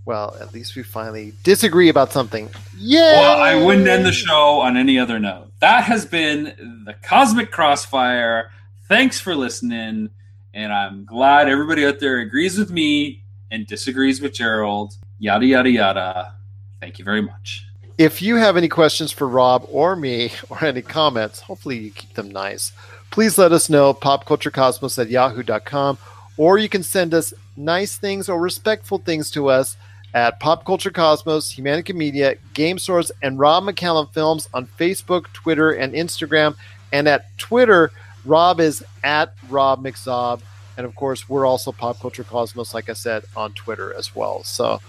[0.05, 2.51] Well, at least we finally disagree about something.
[2.77, 3.21] Yeah.
[3.21, 5.53] Well, I wouldn't end the show on any other note.
[5.61, 8.51] That has been the Cosmic Crossfire.
[8.89, 10.11] Thanks for listening,
[10.53, 14.95] and I'm glad everybody out there agrees with me and disagrees with Gerald.
[15.19, 16.35] Yada yada yada.
[16.81, 17.65] Thank you very much.
[17.97, 22.15] If you have any questions for Rob or me or any comments, hopefully you keep
[22.15, 22.73] them nice.
[23.13, 25.99] Please let us know popculturecosmos at yahoo.com
[26.39, 29.77] or you can send us nice things or respectful things to us
[30.15, 35.73] at Pop Culture Cosmos, Humanica Media, Game Source, and Rob McCallum Films on Facebook, Twitter,
[35.73, 36.57] and Instagram.
[36.91, 37.91] And at Twitter,
[38.25, 40.41] Rob is at Rob McZob.
[40.79, 44.43] And of course, we're also Pop Culture Cosmos, like I said, on Twitter as well.
[44.43, 44.81] So,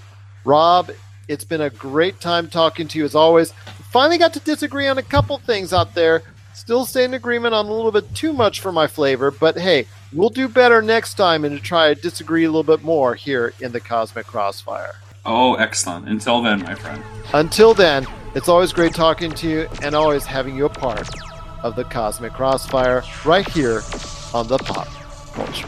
[0.46, 0.92] Rob,
[1.28, 3.52] it's been a great time talking to you as always.
[3.92, 6.24] Finally got to disagree on a couple things out there.
[6.54, 9.88] Still stay in agreement on a little bit too much for my flavor, but hey,
[10.14, 13.54] we'll do better next time and to try to disagree a little bit more here
[13.60, 14.96] in the Cosmic Crossfire.
[15.26, 16.08] Oh, excellent.
[16.08, 17.04] Until then, my friend.
[17.34, 21.10] Until then, it's always great talking to you and always having you a part
[21.64, 23.82] of the Cosmic Crossfire right here
[24.34, 24.88] on the Pop
[25.34, 25.68] Culture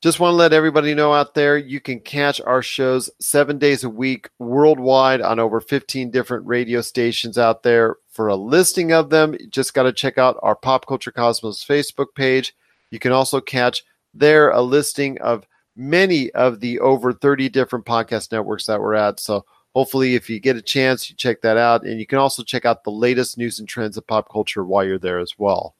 [0.00, 3.82] Just want to let everybody know out there you can catch our shows seven days
[3.82, 7.96] a week worldwide on over 15 different radio stations out there.
[8.08, 11.64] For a listing of them, you just got to check out our Pop Culture Cosmos
[11.64, 12.54] Facebook page.
[12.92, 13.82] You can also catch
[14.14, 19.18] there a listing of many of the over 30 different podcast networks that we're at.
[19.18, 21.84] So hopefully, if you get a chance, you check that out.
[21.84, 24.84] And you can also check out the latest news and trends of pop culture while
[24.84, 25.74] you're there as well.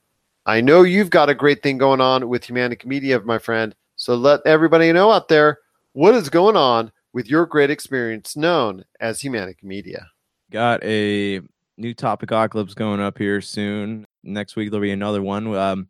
[0.44, 3.76] I know you've got a great thing going on with Humanica Media, my friend.
[3.98, 5.58] So let everybody know out there
[5.92, 10.06] what is going on with your great experience known as Humanica Media.
[10.52, 11.40] Got a
[11.76, 14.06] new topic apocalypse going up here soon.
[14.22, 15.52] Next week there'll be another one.
[15.54, 15.88] Um,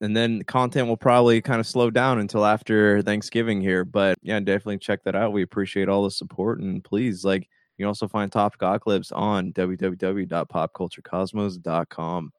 [0.00, 3.84] and then content will probably kind of slow down until after Thanksgiving here.
[3.84, 5.32] But yeah, definitely check that out.
[5.32, 9.52] We appreciate all the support and please like you can also find Topic Apocalypse on
[9.52, 12.32] www.popculturecosmos.com.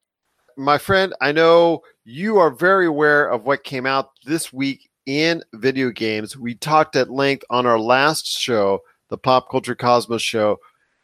[0.57, 5.43] My friend, I know you are very aware of what came out this week in
[5.53, 6.37] video games.
[6.37, 10.57] We talked at length on our last show, the Pop Culture Cosmos show,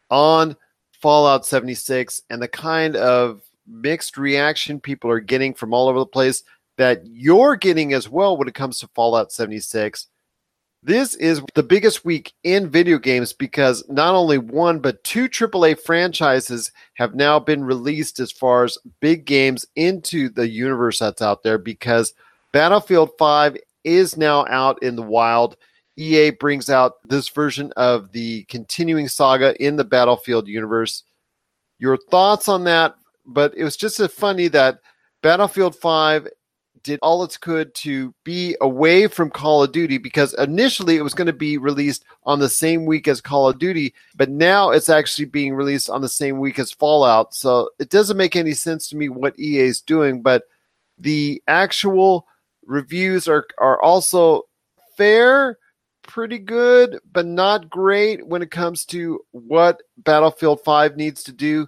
[0.10, 0.56] on
[0.94, 6.06] Fallout 76 and the kind of mixed reaction people are getting from all over the
[6.06, 6.44] place
[6.78, 10.08] that you're getting as well when it comes to Fallout 76.
[10.84, 15.80] This is the biggest week in video games because not only one, but two AAA
[15.80, 21.44] franchises have now been released as far as big games into the universe that's out
[21.44, 22.16] there because
[22.52, 25.56] Battlefield 5 is now out in the wild.
[25.98, 31.04] EA brings out this version of the continuing saga in the Battlefield universe.
[31.78, 32.96] Your thoughts on that?
[33.28, 34.80] But it was just funny that
[35.22, 36.28] Battlefield 5
[36.84, 41.14] did all it could to be away from Call of Duty because initially it was
[41.14, 44.90] going to be released on the same week as Call of Duty, but now it's
[44.90, 47.34] actually being released on the same week as Fallout.
[47.34, 50.44] So it doesn't make any sense to me what EA is doing, but
[50.98, 52.28] the actual
[52.66, 54.44] reviews are are also
[54.98, 55.58] fair,
[56.04, 61.68] pretty good, but not great when it comes to what Battlefield 5 needs to do.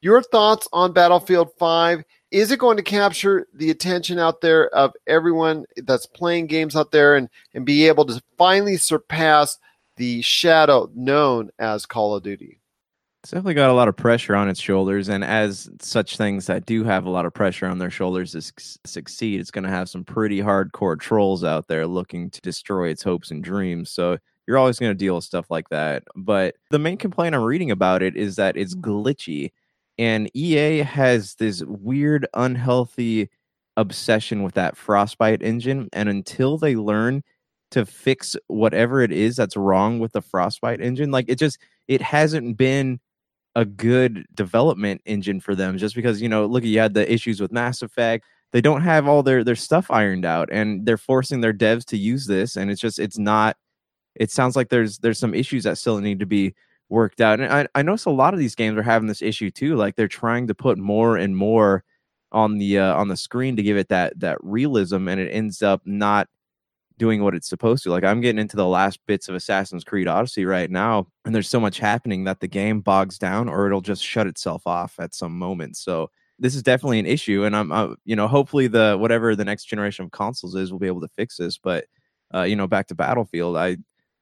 [0.00, 2.04] Your thoughts on Battlefield 5?
[2.30, 6.92] Is it going to capture the attention out there of everyone that's playing games out
[6.92, 9.58] there and, and be able to finally surpass
[9.96, 12.60] the shadow known as Call of Duty?
[13.22, 16.64] It's definitely got a lot of pressure on its shoulders, and as such things that
[16.64, 19.70] do have a lot of pressure on their shoulders to su- succeed, it's going to
[19.70, 23.90] have some pretty hardcore trolls out there looking to destroy its hopes and dreams.
[23.90, 24.16] So
[24.46, 26.04] you're always going to deal with stuff like that.
[26.16, 28.90] But the main complaint I'm reading about it is that it's mm-hmm.
[28.90, 29.52] glitchy,
[30.00, 33.28] and EA has this weird, unhealthy
[33.76, 37.22] obsession with that Frostbite engine, and until they learn
[37.72, 42.00] to fix whatever it is that's wrong with the Frostbite engine, like it just it
[42.00, 42.98] hasn't been
[43.54, 47.38] a good development engine for them just because you know look you had the issues
[47.38, 48.24] with mass effect.
[48.52, 51.98] They don't have all their their stuff ironed out and they're forcing their devs to
[51.98, 53.56] use this and it's just it's not
[54.14, 56.54] it sounds like there's there's some issues that still need to be
[56.90, 59.50] worked out and i, I notice a lot of these games are having this issue
[59.50, 61.84] too like they're trying to put more and more
[62.32, 65.62] on the uh, on the screen to give it that that realism and it ends
[65.62, 66.28] up not
[67.00, 67.90] doing what it's supposed to.
[67.90, 71.48] Like I'm getting into the last bits of Assassin's Creed Odyssey right now, and there's
[71.48, 75.14] so much happening that the game bogs down or it'll just shut itself off at
[75.14, 75.78] some moment.
[75.78, 79.44] So this is definitely an issue, and I'm, uh, you know, hopefully the whatever the
[79.46, 81.58] next generation of consoles is, will be able to fix this.
[81.58, 81.86] But,
[82.34, 83.78] uh, you know, back to Battlefield, I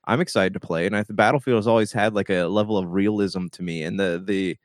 [0.09, 2.93] I'm excited to play, and I think Battlefield has always had like a level of
[2.93, 4.57] realism to me, and the the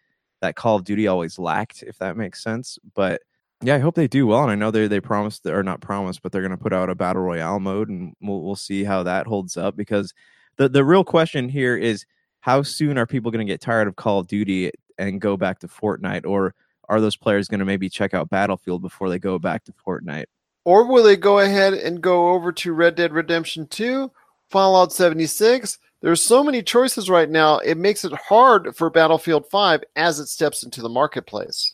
[0.41, 2.79] that Call of Duty always lacked, if that makes sense.
[2.95, 3.21] But
[3.61, 6.21] yeah, I hope they do well, and I know they they promised or not promised,
[6.21, 9.03] but they're going to put out a battle royale mode, and we'll we'll see how
[9.03, 9.75] that holds up.
[9.75, 10.13] Because
[10.55, 12.05] the the real question here is
[12.39, 15.59] how soon are people going to get tired of Call of Duty and go back
[15.59, 16.55] to Fortnite, or
[16.87, 20.25] are those players going to maybe check out Battlefield before they go back to Fortnite?
[20.65, 24.09] Or will they go ahead and go over to Red Dead Redemption 2,
[24.53, 25.79] Fallout 76?
[26.01, 30.27] There's so many choices right now, it makes it hard for Battlefield 5 as it
[30.27, 31.73] steps into the marketplace.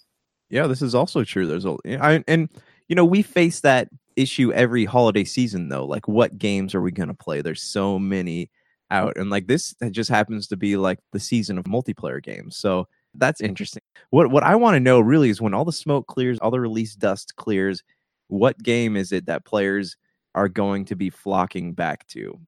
[0.50, 1.46] Yeah, this is also true.
[1.46, 2.48] There's a I, and
[2.88, 5.86] you know, we face that issue every holiday season though.
[5.86, 7.42] Like what games are we going to play?
[7.42, 8.50] There's so many
[8.92, 12.56] out and like this just happens to be like the season of multiplayer games.
[12.56, 13.84] So that's interesting.
[14.12, 16.62] What what I want to know really is when all the smoke clears, all the
[16.62, 17.84] release dust clears,
[18.30, 19.98] what game is it that players
[20.34, 22.40] are going to be flocking back to?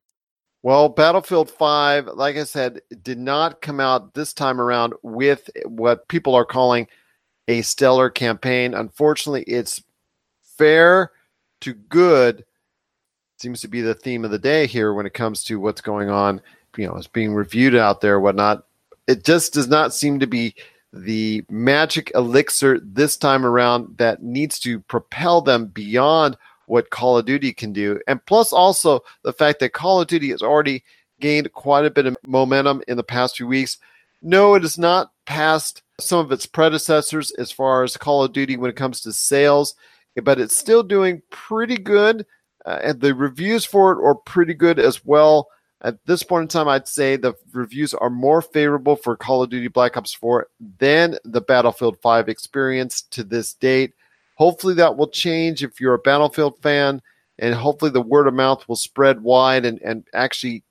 [0.64, 6.08] Well, Battlefield 5, like I said, did not come out this time around with what
[6.08, 6.88] people are calling
[7.48, 8.74] a stellar campaign.
[8.74, 9.84] Unfortunately, it's
[10.44, 11.12] fair
[11.62, 12.46] to good
[13.40, 16.12] seems to be the theme of the day here when it comes to what's going
[16.12, 16.40] on,
[16.78, 18.66] you know, it's being reviewed out there, whatnot
[19.08, 20.56] it just does not seem to be
[20.94, 26.38] the magic elixir this time around that needs to propel them beyond
[26.72, 28.00] what Call of Duty can do.
[28.08, 30.86] And plus, also the fact that Call of Duty has already
[31.20, 33.78] gained quite a bit of momentum in the past few weeks.
[34.22, 38.56] No, it is not past some of its predecessors as far as Call of Duty
[38.56, 39.76] when it comes to sales,
[40.24, 42.26] but it's still doing pretty good.
[42.66, 45.50] Uh, and the reviews for it are pretty good as well.
[45.82, 49.50] At this point in time, I'd say the reviews are more favorable for Call of
[49.50, 50.48] Duty Black Ops 4
[50.80, 53.92] than the Battlefield 5 experience to this date.
[54.36, 57.02] Hopefully, that will change if you're a Battlefield fan,
[57.40, 60.64] and hopefully, the word of mouth will spread wide and, and actually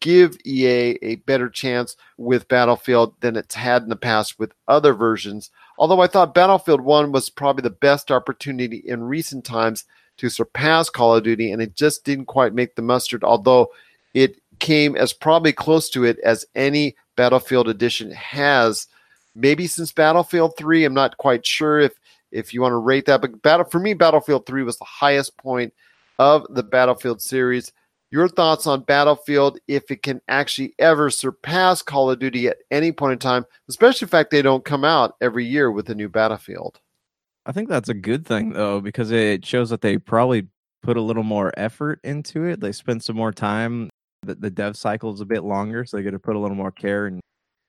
[0.00, 4.94] give EA a better chance with Battlefield than it's had in the past with other
[4.94, 5.50] versions.
[5.78, 9.84] Although I thought Battlefield 1 was probably the best opportunity in recent times
[10.18, 13.68] to surpass Call of Duty, and it just didn't quite make the mustard, although
[14.14, 18.86] it came as probably close to it as any Battlefield edition has.
[19.34, 21.92] Maybe since Battlefield 3, I'm not quite sure if
[22.32, 25.36] if you want to rate that, but battle for me, Battlefield 3 was the highest
[25.38, 25.72] point
[26.18, 27.72] of the Battlefield series.
[28.10, 32.90] Your thoughts on Battlefield, if it can actually ever surpass Call of Duty at any
[32.90, 36.08] point in time, especially the fact they don't come out every year with a new
[36.08, 36.80] Battlefield.
[37.44, 40.48] I think that's a good thing though, because it shows that they probably
[40.82, 42.60] put a little more effort into it.
[42.60, 43.90] They spent some more time
[44.22, 46.56] the, the dev cycle is a bit longer, so they got to put a little
[46.56, 47.20] more care and a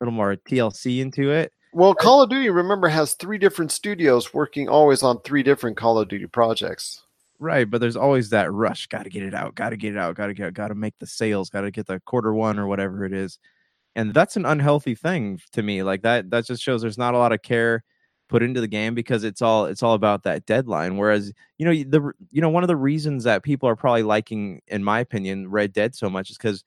[0.04, 1.52] little more TLC into it.
[1.72, 6.00] Well, Call of Duty, remember, has three different studios working always on three different Call
[6.00, 7.04] of Duty projects.
[7.38, 8.88] Right, but there's always that rush.
[8.88, 9.56] Got to get it out.
[9.56, 10.16] Got to get it out.
[10.16, 10.54] Got to get.
[10.54, 11.50] Got to make the sales.
[11.50, 13.40] Got to get the quarter one or whatever it is,
[13.96, 15.84] and that's an unhealthy thing to me.
[15.84, 16.30] Like that.
[16.32, 17.84] That just shows there's not a lot of care
[18.30, 21.72] put into the game because it's all it's all about that deadline whereas you know
[21.72, 25.50] the you know one of the reasons that people are probably liking in my opinion
[25.50, 26.64] red dead so much is because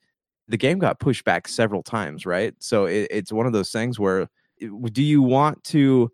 [0.49, 3.97] the game got pushed back several times right so it, it's one of those things
[3.97, 4.27] where
[4.59, 6.11] do you want to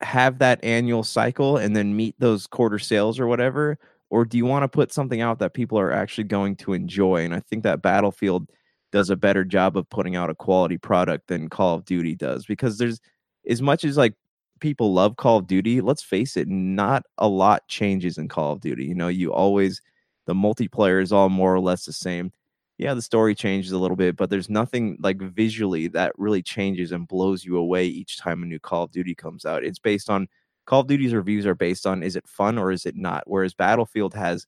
[0.00, 4.46] have that annual cycle and then meet those quarter sales or whatever or do you
[4.46, 7.62] want to put something out that people are actually going to enjoy and i think
[7.62, 8.48] that battlefield
[8.92, 12.46] does a better job of putting out a quality product than call of duty does
[12.46, 13.00] because there's
[13.46, 14.14] as much as like
[14.60, 18.60] people love Call of Duty, let's face it, not a lot changes in Call of
[18.60, 18.84] Duty.
[18.84, 19.82] You know, you always
[20.26, 22.32] the multiplayer is all more or less the same.
[22.80, 26.92] Yeah, the story changes a little bit, but there's nothing like visually that really changes
[26.92, 29.62] and blows you away each time a new Call of Duty comes out.
[29.62, 30.28] It's based on
[30.64, 33.24] Call of Duty's reviews are based on is it fun or is it not?
[33.26, 34.46] Whereas Battlefield has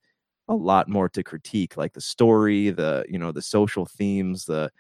[0.49, 4.73] a lot more to critique, like the story, the you know, the social themes, the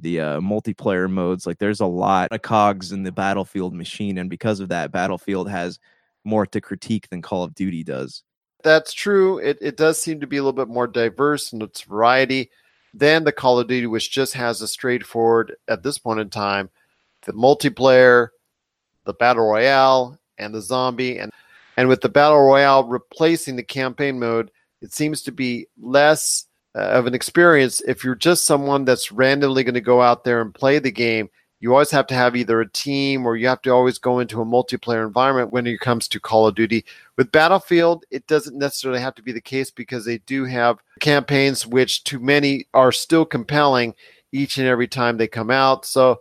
[0.00, 1.46] the uh, multiplayer modes.
[1.46, 5.48] Like there's a lot of cogs in the Battlefield machine, and because of that, Battlefield
[5.48, 5.78] has
[6.24, 8.24] more to critique than Call of Duty does.
[8.64, 9.38] That's true.
[9.38, 12.50] It it does seem to be a little bit more diverse in its variety
[12.98, 16.70] than the Call of Duty, which just has a straightforward at this point in time
[17.22, 18.28] the multiplayer,
[19.04, 21.32] the battle royale, and the zombie, and
[21.76, 26.80] and with the battle royale replacing the campaign mode, it seems to be less uh,
[26.80, 30.54] of an experience if you're just someone that's randomly going to go out there and
[30.54, 31.28] play the game
[31.60, 34.40] you always have to have either a team or you have to always go into
[34.40, 36.84] a multiplayer environment when it comes to Call of Duty.
[37.16, 41.66] With Battlefield, it doesn't necessarily have to be the case because they do have campaigns
[41.66, 43.94] which to many are still compelling
[44.32, 45.86] each and every time they come out.
[45.86, 46.20] So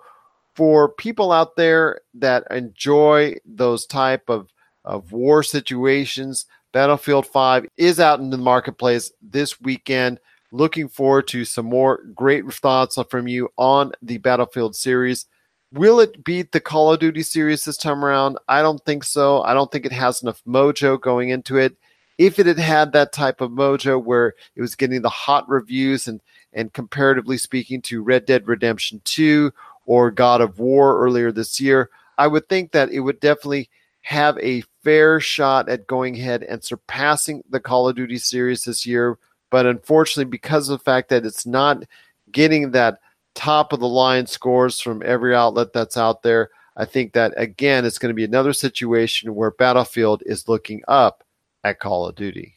[0.55, 4.47] for people out there that enjoy those type of
[4.85, 6.45] of war situations.
[6.71, 10.19] Battlefield 5 is out in the marketplace this weekend.
[10.51, 15.25] Looking forward to some more great thoughts from you on the Battlefield series.
[15.71, 18.37] Will it beat the Call of Duty series this time around?
[18.47, 19.41] I don't think so.
[19.41, 21.75] I don't think it has enough mojo going into it.
[22.17, 26.07] If it had had that type of mojo where it was getting the hot reviews
[26.07, 26.21] and
[26.53, 29.51] and comparatively speaking to Red Dead Redemption 2
[29.85, 33.69] or God of War earlier this year, I would think that it would definitely
[34.01, 38.85] have a fair shot at going ahead and surpassing the Call of Duty series this
[38.85, 39.17] year.
[39.49, 41.83] But unfortunately, because of the fact that it's not
[42.31, 42.99] getting that
[43.35, 47.85] top of the line scores from every outlet that's out there, I think that again,
[47.85, 51.23] it's going to be another situation where Battlefield is looking up
[51.63, 52.55] at Call of Duty.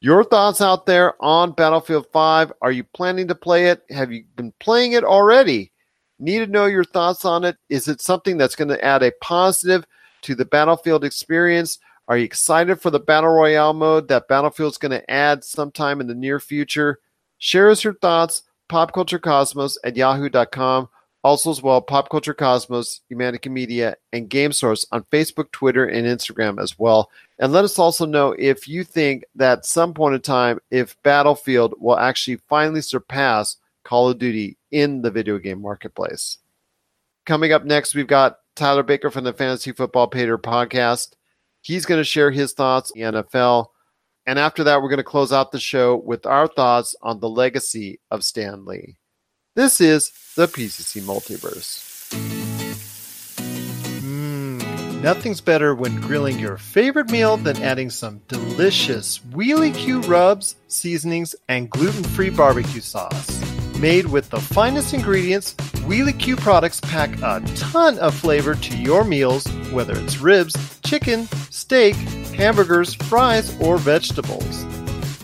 [0.00, 2.52] Your thoughts out there on Battlefield 5?
[2.60, 3.82] Are you planning to play it?
[3.90, 5.72] Have you been playing it already?
[6.18, 7.56] Need to know your thoughts on it.
[7.68, 9.86] Is it something that's going to add a positive
[10.22, 11.78] to the Battlefield experience?
[12.06, 16.06] Are you excited for the Battle Royale mode that Battlefield's going to add sometime in
[16.06, 16.98] the near future?
[17.38, 20.88] Share us your thoughts, popculturecosmos at yahoo.com.
[21.22, 26.06] Also, as well, Pop Culture Cosmos, Humanica Media, and Game Source on Facebook, Twitter, and
[26.06, 27.10] Instagram as well.
[27.38, 31.74] And let us also know if you think that some point in time, if Battlefield
[31.78, 36.38] will actually finally surpass Call of Duty in the video game marketplace.
[37.24, 41.14] Coming up next, we've got Tyler Baker from the Fantasy Football Pater podcast.
[41.62, 43.68] He's going to share his thoughts on the NFL.
[44.26, 47.28] And after that, we're going to close out the show with our thoughts on the
[47.28, 48.96] legacy of Stan Lee.
[49.54, 52.10] This is the PCC Multiverse.
[54.00, 60.56] Mm, nothing's better when grilling your favorite meal than adding some delicious Wheelie Q rubs,
[60.68, 63.40] seasonings, and gluten free barbecue sauce.
[63.78, 65.54] Made with the finest ingredients,
[65.86, 71.26] Wheelie Q products pack a ton of flavor to your meals, whether it's ribs, chicken,
[71.50, 71.94] steak,
[72.34, 74.64] hamburgers, fries, or vegetables.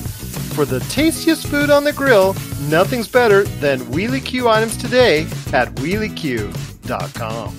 [0.54, 2.34] For the tastiest food on the grill,
[2.68, 5.22] nothing's better than Wheelie Q items today
[5.52, 7.56] at wheelieq.com.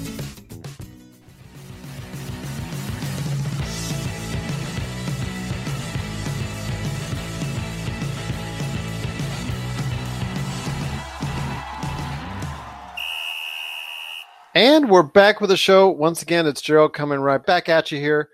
[14.54, 15.90] And we're back with the show.
[15.90, 18.30] Once again, it's Gerald coming right back at you here.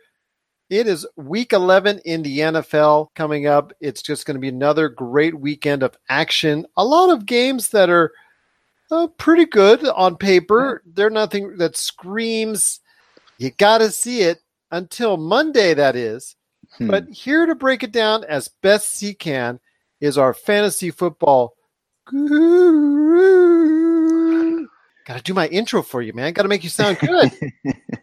[0.69, 3.71] It is week 11 in the NFL coming up.
[3.79, 6.65] It's just going to be another great weekend of action.
[6.75, 8.11] A lot of games that are
[8.91, 10.83] uh, pretty good on paper.
[10.85, 12.81] They're nothing that screams,
[13.37, 14.41] you got to see it
[14.71, 16.35] until Monday, that is.
[16.77, 16.87] Hmm.
[16.87, 19.61] But here to break it down as best he can
[20.01, 21.55] is our fantasy football
[22.05, 23.37] guru.
[25.05, 26.33] Got to do my intro for you, man.
[26.33, 27.31] Got to make you sound good.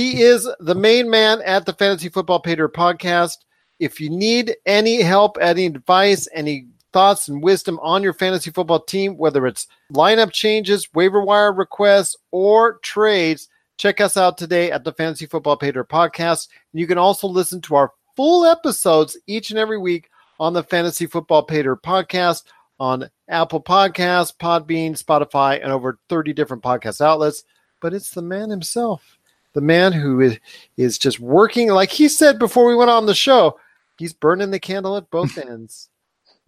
[0.00, 3.36] he is the main man at the Fantasy Football Pater podcast.
[3.78, 8.80] If you need any help, any advice, any thoughts and wisdom on your fantasy football
[8.80, 14.84] team, whether it's lineup changes, waiver wire requests, or trades, check us out today at
[14.84, 16.48] the Fantasy Football Pater podcast.
[16.72, 21.04] You can also listen to our full episodes each and every week on the Fantasy
[21.04, 22.44] Football Pater podcast
[22.78, 27.44] on Apple Podcasts, Podbean, Spotify, and over 30 different podcast outlets.
[27.80, 29.18] But it's the man himself,
[29.52, 30.38] the man who is,
[30.76, 33.58] is just working, like he said before we went on the show,
[33.98, 35.88] he's burning the candle at both ends.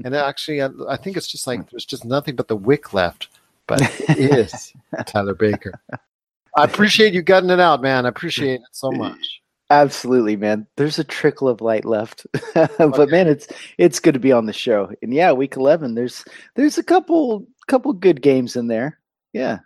[0.05, 1.67] And actually, I, I think it's just like hmm.
[1.71, 3.29] there's just nothing but the wick left.
[3.67, 4.73] But it is
[5.07, 5.81] Tyler Baker.
[6.57, 8.07] I appreciate you gutting it out, man.
[8.07, 9.41] I appreciate it so much.
[9.71, 10.67] Absolutely, man.
[10.77, 12.27] There's a trickle of light left,
[12.57, 13.47] oh, but man, it's
[13.79, 14.93] it's good to be on the show.
[15.01, 15.95] And yeah, week eleven.
[15.95, 16.25] There's
[16.57, 18.99] there's a couple couple good games in there.
[19.33, 19.61] Yeah.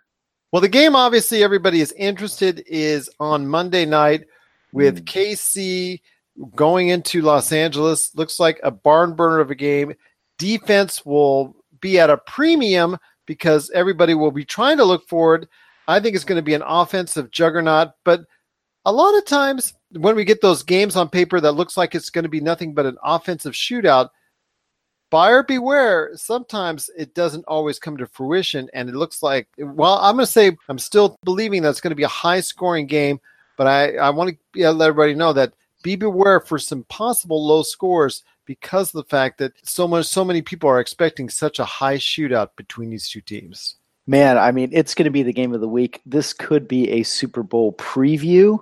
[0.51, 4.25] Well, the game obviously everybody is interested is on Monday night
[4.71, 5.03] with hmm.
[5.03, 6.01] KC
[6.55, 8.15] going into Los Angeles.
[8.15, 9.93] Looks like a barn burner of a game.
[10.37, 15.47] Defense will be at a premium because everybody will be trying to look forward.
[15.87, 18.21] I think it's going to be an offensive juggernaut, but
[18.85, 22.09] a lot of times when we get those games on paper that looks like it's
[22.09, 24.09] going to be nothing but an offensive shootout,
[25.09, 26.11] buyer beware.
[26.15, 29.47] Sometimes it doesn't always come to fruition, and it looks like.
[29.57, 32.41] Well, I'm going to say I'm still believing that it's going to be a high
[32.41, 33.19] scoring game,
[33.57, 35.53] but I I want to let everybody know that
[35.83, 40.25] be beware for some possible low scores because of the fact that so much, so
[40.25, 43.75] many people are expecting such a high shootout between these two teams.
[44.07, 46.01] Man, I mean, it's going to be the game of the week.
[46.05, 48.59] This could be a Super Bowl preview.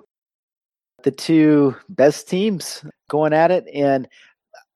[1.04, 4.08] The two best teams going at it, and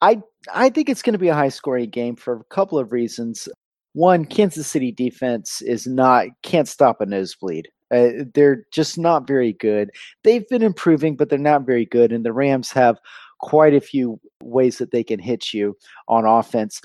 [0.00, 0.22] I
[0.52, 3.48] I think it's going to be a high scoring game for a couple of reasons.
[3.92, 7.68] One, Kansas City defense is not can't stop a nosebleed.
[7.92, 9.90] Uh, they're just not very good.
[10.22, 12.12] They've been improving, but they're not very good.
[12.12, 12.98] And the Rams have
[13.40, 15.76] quite a few ways that they can hit you
[16.06, 16.80] on offense.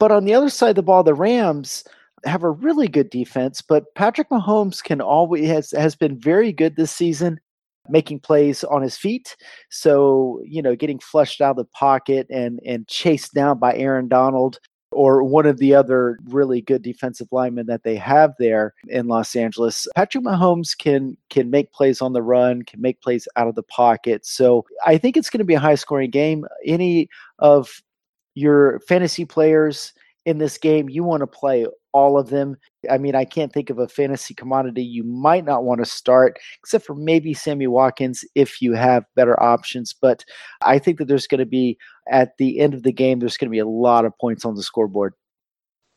[0.00, 1.84] But on the other side of the ball, the Rams
[2.24, 3.62] have a really good defense.
[3.62, 7.38] But Patrick Mahomes can always has has been very good this season
[7.88, 9.36] making plays on his feet.
[9.70, 14.08] So, you know, getting flushed out of the pocket and and chased down by Aaron
[14.08, 14.58] Donald
[14.90, 19.36] or one of the other really good defensive linemen that they have there in Los
[19.36, 19.86] Angeles.
[19.94, 23.62] Patrick Mahomes can can make plays on the run, can make plays out of the
[23.62, 24.24] pocket.
[24.24, 26.46] So I think it's going to be a high scoring game.
[26.64, 27.08] Any
[27.38, 27.82] of
[28.34, 29.92] your fantasy players
[30.28, 32.54] in this game, you want to play all of them.
[32.90, 36.38] I mean, I can't think of a fantasy commodity you might not want to start,
[36.58, 39.94] except for maybe Sammy Watkins if you have better options.
[39.98, 40.26] But
[40.60, 41.78] I think that there's going to be,
[42.10, 44.54] at the end of the game, there's going to be a lot of points on
[44.54, 45.14] the scoreboard.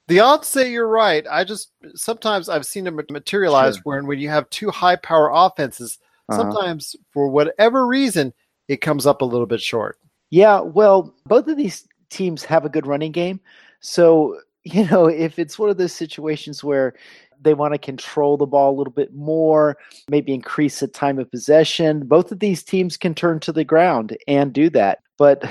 [0.08, 1.26] The odds say you're right.
[1.30, 3.82] I just sometimes I've seen it materialize sure.
[3.84, 6.42] where when you have two high power offenses, uh-huh.
[6.42, 8.34] sometimes for whatever reason,
[8.70, 9.98] it comes up a little bit short.
[10.30, 13.42] Yeah, well, both of these teams have a good running game.
[13.82, 16.94] So you know, if it's one of those situations where
[17.42, 19.76] they want to control the ball a little bit more,
[20.10, 24.16] maybe increase the time of possession, both of these teams can turn to the ground
[24.28, 25.00] and do that.
[25.18, 25.44] But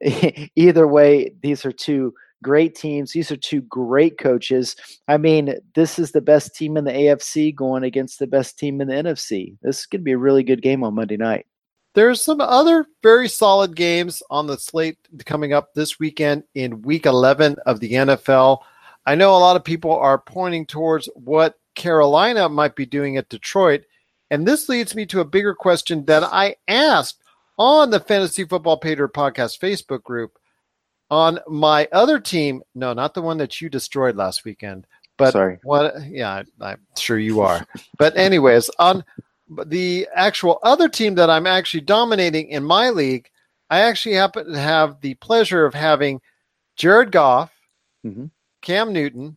[0.56, 3.10] either way, these are two great teams.
[3.10, 4.76] These are two great coaches.
[5.08, 8.80] I mean, this is the best team in the AFC going against the best team
[8.80, 9.56] in the NFC.
[9.62, 11.46] This is going to be a really good game on Monday night.
[11.98, 17.06] There's some other very solid games on the slate coming up this weekend in week
[17.06, 18.60] 11 of the NFL.
[19.04, 23.28] I know a lot of people are pointing towards what Carolina might be doing at
[23.28, 23.82] Detroit.
[24.30, 27.20] And this leads me to a bigger question that I asked
[27.58, 30.38] on the Fantasy Football Pater Podcast Facebook group
[31.10, 32.62] on my other team.
[32.76, 34.86] No, not the one that you destroyed last weekend.
[35.16, 35.58] But Sorry.
[35.64, 35.94] what?
[36.08, 37.66] Yeah, I'm sure you are.
[37.98, 39.02] but anyways, on
[39.66, 43.28] the actual other team that I'm actually dominating in my league,
[43.70, 46.20] I actually happen to have the pleasure of having
[46.76, 47.52] Jared Goff,
[48.04, 48.26] mm-hmm.
[48.62, 49.36] Cam Newton,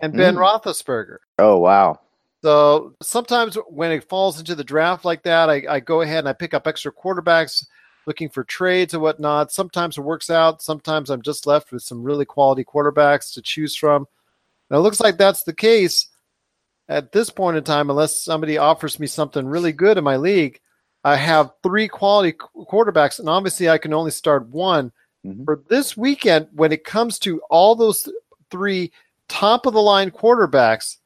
[0.00, 0.38] and Ben mm.
[0.38, 1.18] Roethlisberger.
[1.38, 2.00] Oh wow!
[2.42, 6.28] So sometimes when it falls into the draft like that, I, I go ahead and
[6.28, 7.64] I pick up extra quarterbacks,
[8.06, 9.52] looking for trades and whatnot.
[9.52, 10.60] Sometimes it works out.
[10.60, 14.06] Sometimes I'm just left with some really quality quarterbacks to choose from.
[14.70, 16.08] Now it looks like that's the case
[16.88, 20.60] at this point in time, unless somebody offers me something really good in my league,
[21.04, 24.92] I have three quality quarterbacks, and obviously I can only start one.
[25.26, 25.44] Mm-hmm.
[25.44, 28.08] For this weekend, when it comes to all those
[28.50, 28.92] three
[29.28, 30.98] top of the line quarterbacks,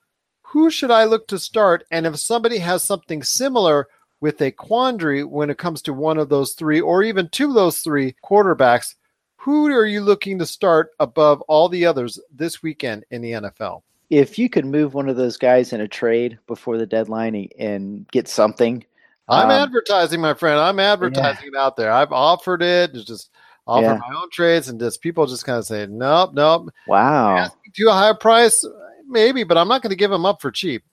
[0.43, 1.87] who should I look to start?
[1.91, 3.89] And if somebody has something similar
[4.20, 7.55] with a quandary when it comes to one of those three, or even two of
[7.55, 8.95] those three quarterbacks,
[9.37, 13.83] who are you looking to start above all the others this weekend in the NFL?
[14.11, 18.07] If you could move one of those guys in a trade before the deadline and
[18.09, 18.85] get something.
[19.29, 20.59] I'm um, advertising, my friend.
[20.59, 21.61] I'm advertising yeah.
[21.61, 21.91] out there.
[21.91, 22.95] I've offered it.
[22.95, 23.31] It's just
[23.67, 23.99] offer yeah.
[23.99, 26.69] my own trades, and just people just kind of say, nope, nope.
[26.87, 27.51] Wow.
[27.75, 28.65] To a higher price,
[29.09, 30.85] maybe, but I'm not going to give them up for cheap.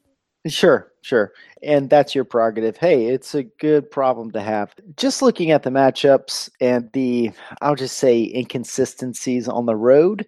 [0.47, 1.31] Sure, sure.
[1.61, 2.75] And that's your prerogative.
[2.75, 4.73] Hey, it's a good problem to have.
[4.97, 10.27] Just looking at the matchups and the, I'll just say, inconsistencies on the road,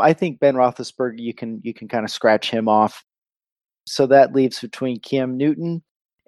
[0.00, 3.04] I think Ben Roethlisberger, you can you can kind of scratch him off.
[3.86, 5.82] So that leaves between Cam Newton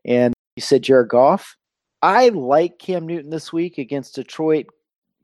[0.04, 1.56] and you said Jared Goff.
[2.02, 4.66] I like Cam Newton this week against Detroit.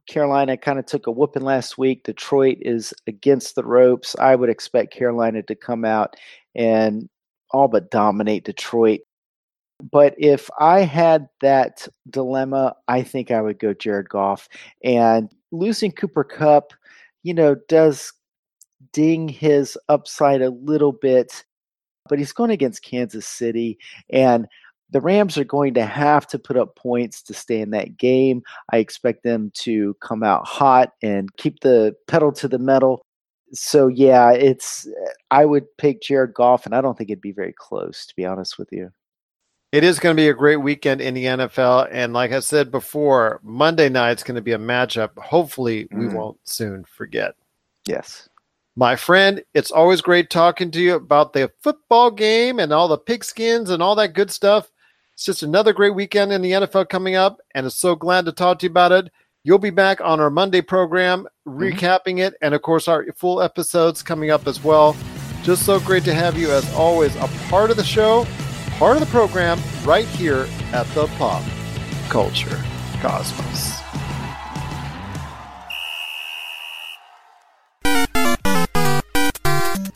[0.08, 2.04] Carolina kind of took a whooping last week.
[2.04, 4.16] Detroit is against the ropes.
[4.18, 6.16] I would expect Carolina to come out
[6.54, 7.08] and
[7.50, 9.00] all but dominate Detroit.
[9.92, 14.48] But if I had that dilemma, I think I would go Jared Goff.
[14.82, 16.72] And losing Cooper Kupp,
[17.22, 18.12] you know, does
[18.92, 21.44] ding his upside a little bit,
[22.08, 23.78] but he's going against Kansas City.
[24.10, 24.46] And
[24.90, 28.42] the Rams are going to have to put up points to stay in that game.
[28.72, 33.04] I expect them to come out hot and keep the pedal to the metal.
[33.52, 34.86] So yeah, it's
[35.30, 38.26] I would pick Jared Goff, and I don't think it'd be very close, to be
[38.26, 38.90] honest with you.
[39.70, 42.70] It is going to be a great weekend in the NFL, and like I said
[42.70, 45.16] before, Monday night's going to be a matchup.
[45.18, 46.14] Hopefully, we mm.
[46.14, 47.34] won't soon forget.
[47.86, 48.28] Yes.
[48.78, 52.96] My friend, it's always great talking to you about the football game and all the
[52.96, 54.70] pigskins and all that good stuff.
[55.14, 58.32] It's just another great weekend in the NFL coming up, and I'm so glad to
[58.32, 59.10] talk to you about it.
[59.42, 61.60] You'll be back on our Monday program, mm-hmm.
[61.60, 64.96] recapping it, and of course, our full episodes coming up as well.
[65.42, 68.28] Just so great to have you, as always, a part of the show,
[68.78, 71.42] part of the program, right here at the Pop
[72.10, 72.62] Culture
[73.00, 73.77] Cosmos.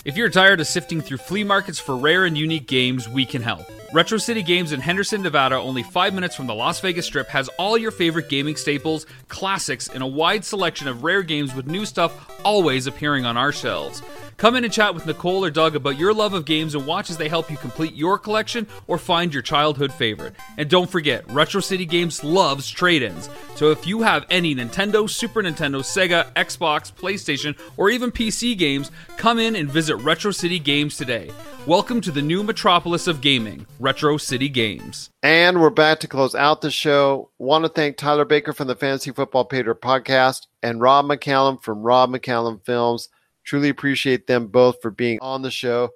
[0.05, 3.41] If you're tired of sifting through flea markets for rare and unique games, we can
[3.41, 3.67] help.
[3.93, 7.49] Retro City Games in Henderson, Nevada, only five minutes from the Las Vegas Strip, has
[7.59, 11.85] all your favorite gaming staples, classics, and a wide selection of rare games with new
[11.85, 14.03] stuff always appearing on our shelves.
[14.39, 17.11] Come in and chat with Nicole or Doug about your love of games and watch
[17.11, 20.35] as they help you complete your collection or find your childhood favorite.
[20.57, 23.29] And don't forget, Retro City Games loves trade ins.
[23.57, 28.91] So if you have any Nintendo, Super Nintendo, Sega, Xbox, PlayStation, or even PC games,
[29.19, 31.31] come in and visit Retro City Games today.
[31.65, 35.11] Welcome to the new metropolis of gaming, Retro City Games.
[35.25, 37.31] And we're back to close out the show.
[37.39, 41.83] Want to thank Tyler Baker from the Fantasy Football Pater podcast and Rob McCallum from
[41.83, 43.09] Rob McCallum Films.
[43.43, 45.91] Truly appreciate them both for being on the show.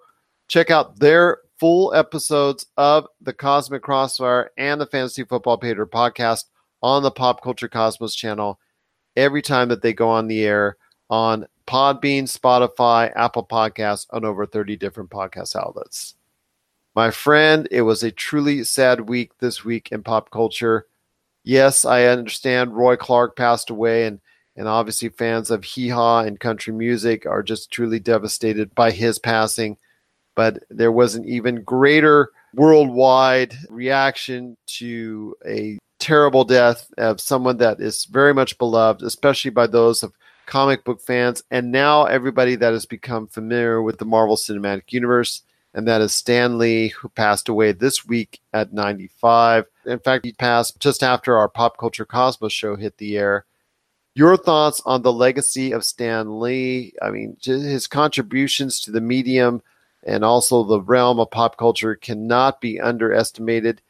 [0.48, 6.46] Check out their full episodes of the Cosmic Crossfire and the Fantasy Football Pater podcast
[6.82, 8.58] on the Pop Culture Cosmos channel
[9.16, 10.76] every time that they go on the air
[11.08, 16.16] on Podbean, Spotify, Apple Podcasts, on over 30 different podcast outlets.
[16.96, 20.86] My friend, it was a truly sad week this week in pop culture.
[21.44, 24.18] Yes, I understand Roy Clark passed away, and,
[24.56, 29.18] and obviously fans of hee haw and country music are just truly devastated by his
[29.18, 29.76] passing.
[30.34, 37.78] But there was an even greater worldwide reaction to a terrible death of someone that
[37.78, 40.14] is very much beloved, especially by those of
[40.46, 45.42] comic book fans, and now everybody that has become familiar with the Marvel Cinematic Universe,
[45.76, 49.66] and that is Stan Lee, who passed away this week at 95.
[49.84, 53.44] In fact, he passed just after our Pop Culture Cosmos show hit the air.
[54.14, 56.94] Your thoughts on the legacy of Stan Lee?
[57.02, 59.62] I mean, his contributions to the medium
[60.02, 63.82] and also the realm of pop culture cannot be underestimated.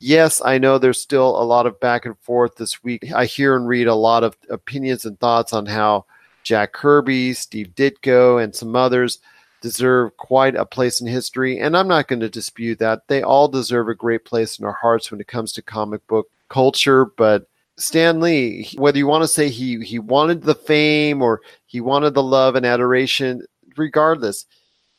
[0.00, 3.12] Yes, I know there's still a lot of back and forth this week.
[3.12, 6.06] I hear and read a lot of opinions and thoughts on how
[6.42, 9.18] Jack Kirby, Steve Ditko, and some others
[9.64, 11.58] deserve quite a place in history.
[11.58, 13.08] And I'm not going to dispute that.
[13.08, 16.28] They all deserve a great place in our hearts when it comes to comic book
[16.50, 17.06] culture.
[17.06, 17.48] But
[17.78, 22.12] Stan Lee, whether you want to say he, he wanted the fame or he wanted
[22.12, 23.42] the love and adoration,
[23.78, 24.44] regardless,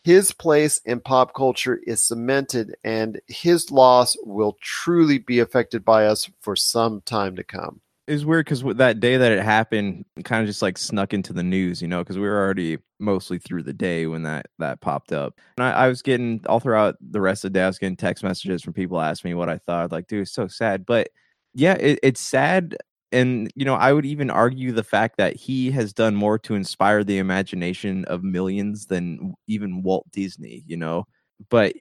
[0.03, 6.07] his place in pop culture is cemented and his loss will truly be affected by
[6.07, 7.81] us for some time to come.
[8.07, 11.41] It's weird because that day that it happened, kind of just like snuck into the
[11.41, 15.11] news, you know, because we were already mostly through the day when that that popped
[15.11, 15.39] up.
[15.57, 17.95] And I, I, was getting all throughout the rest of the day, I was getting
[17.95, 19.91] text messages from people asking me what I thought.
[19.91, 20.85] Like, dude, it's so sad.
[20.85, 21.09] But
[21.55, 22.77] yeah, it, it's sad
[23.11, 26.55] and you know i would even argue the fact that he has done more to
[26.55, 31.05] inspire the imagination of millions than even walt disney you know
[31.49, 31.73] but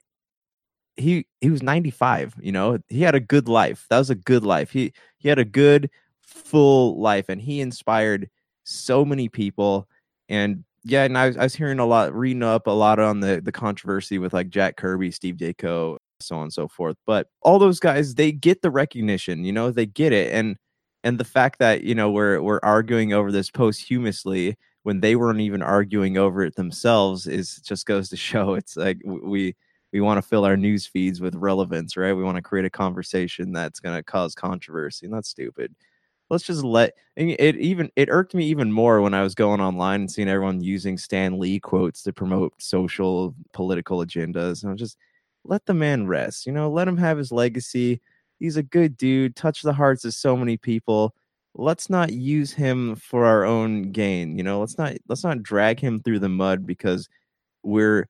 [0.97, 4.43] he he was 95 you know he had a good life that was a good
[4.43, 5.89] life he he had a good
[6.35, 8.29] full life and he inspired
[8.63, 9.87] so many people.
[10.29, 13.19] And yeah and i was, I was hearing a lot reading up a lot on
[13.19, 16.97] the the controversy with like jack kirby steve ditko so on and so forth.
[17.05, 20.31] But all those guys they get the recognition you know they get it.
[20.33, 20.57] And
[21.03, 25.41] and the fact that you know we're we're arguing over this posthumously when they weren't
[25.41, 29.55] even arguing over it themselves is just goes to show it's like we
[29.93, 32.13] we want to fill our news feeds with relevance right?
[32.13, 35.75] We want to create a conversation that's going to cause controversy and that's stupid
[36.29, 40.01] let's just let it even it irked me even more when i was going online
[40.01, 44.97] and seeing everyone using stan lee quotes to promote social political agendas and i just
[45.43, 48.01] let the man rest you know let him have his legacy
[48.39, 51.15] he's a good dude, touch the hearts of so many people.
[51.55, 54.37] Let's not use him for our own gain.
[54.37, 57.07] You know, let's not let's not drag him through the mud because
[57.63, 58.07] we're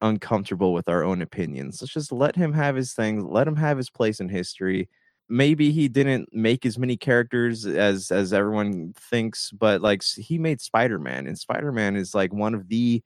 [0.00, 1.80] uncomfortable with our own opinions.
[1.80, 4.88] Let's just let him have his thing, let him have his place in history.
[5.28, 10.60] Maybe he didn't make as many characters as as everyone thinks, but like he made
[10.60, 13.02] Spider-Man and Spider-Man is like one of the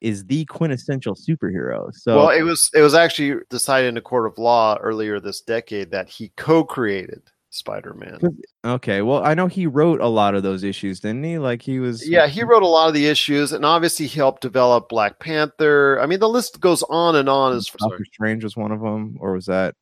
[0.00, 1.92] is the quintessential superhero.
[1.94, 5.40] So well, it was it was actually decided in a court of law earlier this
[5.40, 8.18] decade that he co-created Spider-Man.
[8.64, 11.38] Okay, well, I know he wrote a lot of those issues, didn't he?
[11.38, 14.42] Like he was Yeah, he wrote a lot of the issues and obviously he helped
[14.42, 15.98] develop Black Panther.
[16.00, 18.04] I mean, the list goes on and on as Doctor sorry.
[18.12, 19.74] Strange was one of them or was that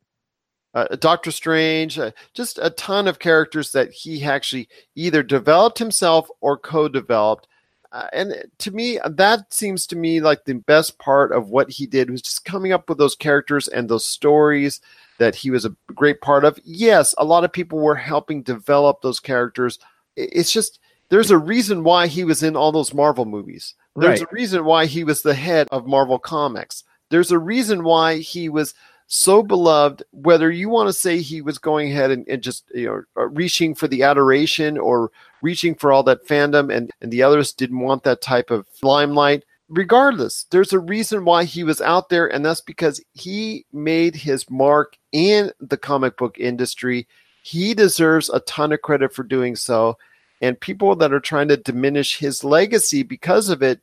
[0.74, 6.28] uh, Doctor Strange, uh, just a ton of characters that he actually either developed himself
[6.40, 7.46] or co-developed
[7.92, 11.84] uh, and to me, that seems to me like the best part of what he
[11.84, 14.80] did was just coming up with those characters and those stories
[15.18, 16.58] that he was a great part of.
[16.64, 19.78] Yes, a lot of people were helping develop those characters
[20.16, 23.74] it's just there's a reason why he was in all those Marvel movies.
[23.96, 24.30] There's Right.
[24.30, 26.84] a reason why he was the head of Marvel Comics.
[27.10, 28.72] There's a reason why he was
[29.06, 32.86] so beloved, whether you want to say he was going ahead and, and just you
[32.86, 35.10] know uh, reaching for the adoration or
[35.42, 39.44] reaching for all that fandom and, and the others didn't want that type of limelight.
[39.68, 44.50] Regardless, there's a reason why he was out there, and that's because he made his
[44.50, 47.08] mark in the comic book industry.
[47.42, 49.96] He deserves a ton of credit for doing so.
[50.42, 53.80] And people that are trying to diminish his legacy because of it,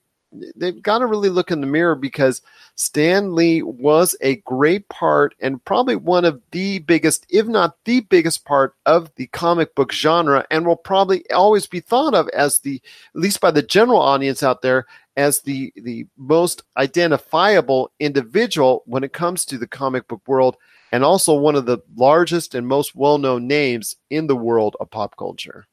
[0.55, 2.41] they've got to really look in the mirror because
[2.75, 8.01] Stan Lee was a great part and probably one of the biggest, if not the
[8.01, 12.59] biggest part of the comic book genre, and will probably always be thought of as
[12.59, 12.81] the,
[13.15, 14.85] at least by the general audience out there,
[15.17, 20.55] as the the most identifiable individual when it comes to the comic book world,
[20.91, 25.17] and also one of the largest and most well-known names in the world of pop
[25.17, 25.67] culture.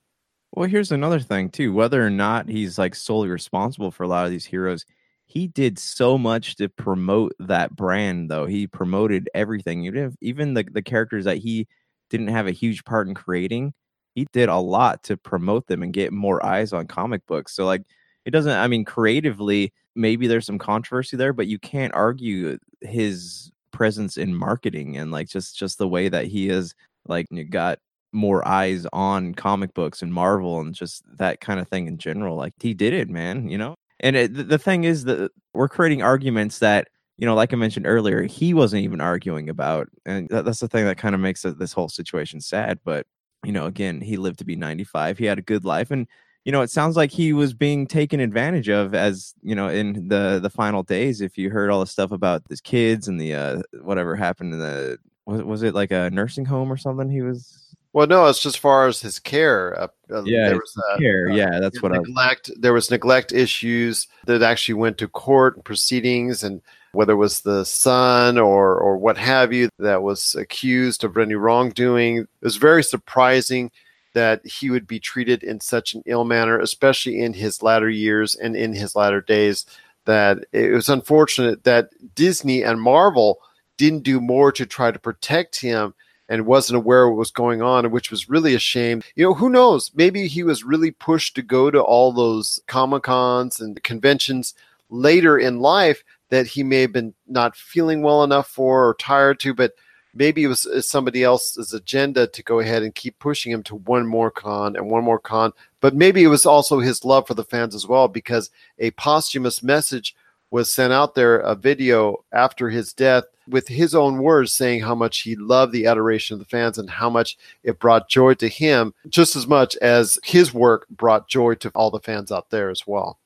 [0.57, 1.73] Well, here's another thing too.
[1.75, 4.87] Whether or not he's like solely responsible for a lot of these heroes,
[5.27, 8.31] he did so much to promote that brand.
[8.31, 11.69] Though he promoted everything, even even the the characters that he
[12.11, 13.75] didn't have a huge part in creating,
[14.15, 17.55] he did a lot to promote them and get more eyes on comic books.
[17.55, 17.83] So like,
[18.25, 18.53] it doesn't.
[18.53, 24.35] I mean, creatively, maybe there's some controversy there, but you can't argue his presence in
[24.35, 26.75] marketing and like just just the way that he is
[27.07, 27.79] like got
[28.13, 32.37] more eyes on comic books and Marvel and just that kind of thing in general.
[32.37, 33.75] Like he did it, man, you know?
[34.01, 37.87] And it, the, thing is that we're creating arguments that, you know, like I mentioned
[37.87, 39.89] earlier, he wasn't even arguing about.
[40.05, 42.79] And that, that's the thing that kind of makes this whole situation sad.
[42.85, 43.07] But,
[43.43, 45.17] you know, again, he lived to be 95.
[45.17, 45.91] He had a good life.
[45.91, 46.07] And,
[46.45, 50.09] you know, it sounds like he was being taken advantage of as, you know, in
[50.09, 51.21] the the final days.
[51.21, 54.61] If you heard all the stuff about his kids and the uh whatever happened in
[54.61, 58.43] the was, was it like a nursing home or something he was Well, no, it's
[58.43, 59.75] just as far as his care.
[59.81, 62.51] Uh, uh, Yeah, there was uh, care, uh, yeah, that's what I- neglect.
[62.61, 66.61] There was neglect issues that actually went to court proceedings, and
[66.93, 71.37] whether it was the son or or what have you that was accused of any
[71.37, 73.71] wrongdoing, it was very surprising
[74.13, 78.37] that he would be treated in such an ill manner, especially in his latter years
[78.37, 79.65] and in his latter days.
[80.05, 83.41] That it was unfortunate that Disney and Marvel
[83.79, 85.95] didn't do more to try to protect him
[86.29, 89.03] and wasn't aware what was going on, which was really a shame.
[89.15, 89.91] You know, who knows?
[89.95, 94.55] Maybe he was really pushed to go to all those Comic Cons and conventions
[94.91, 99.39] later in life that he may have been not feeling well enough for or tired
[99.41, 99.73] to, but
[100.15, 103.77] maybe it was uh, somebody else's agenda to go ahead and keep pushing him to
[103.77, 105.53] one more con and one more con.
[105.81, 109.63] But maybe it was also his love for the fans as well, because a posthumous
[109.63, 110.17] message
[110.51, 114.95] was sent out there, a video after his death with his own words saying how
[114.95, 118.49] much he loved the adoration of the fans and how much it brought joy to
[118.49, 122.71] him, just as much as his work brought joy to all the fans out there
[122.71, 123.19] as well.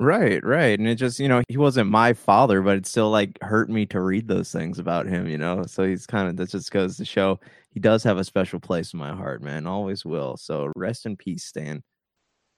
[0.00, 0.78] Right, right.
[0.78, 3.86] And it just, you know, he wasn't my father, but it still like hurt me
[3.86, 5.64] to read those things about him, you know?
[5.66, 7.38] So he's kind of, that just goes to show
[7.70, 9.66] he does have a special place in my heart, man.
[9.66, 10.36] Always will.
[10.36, 11.82] So rest in peace, Stan.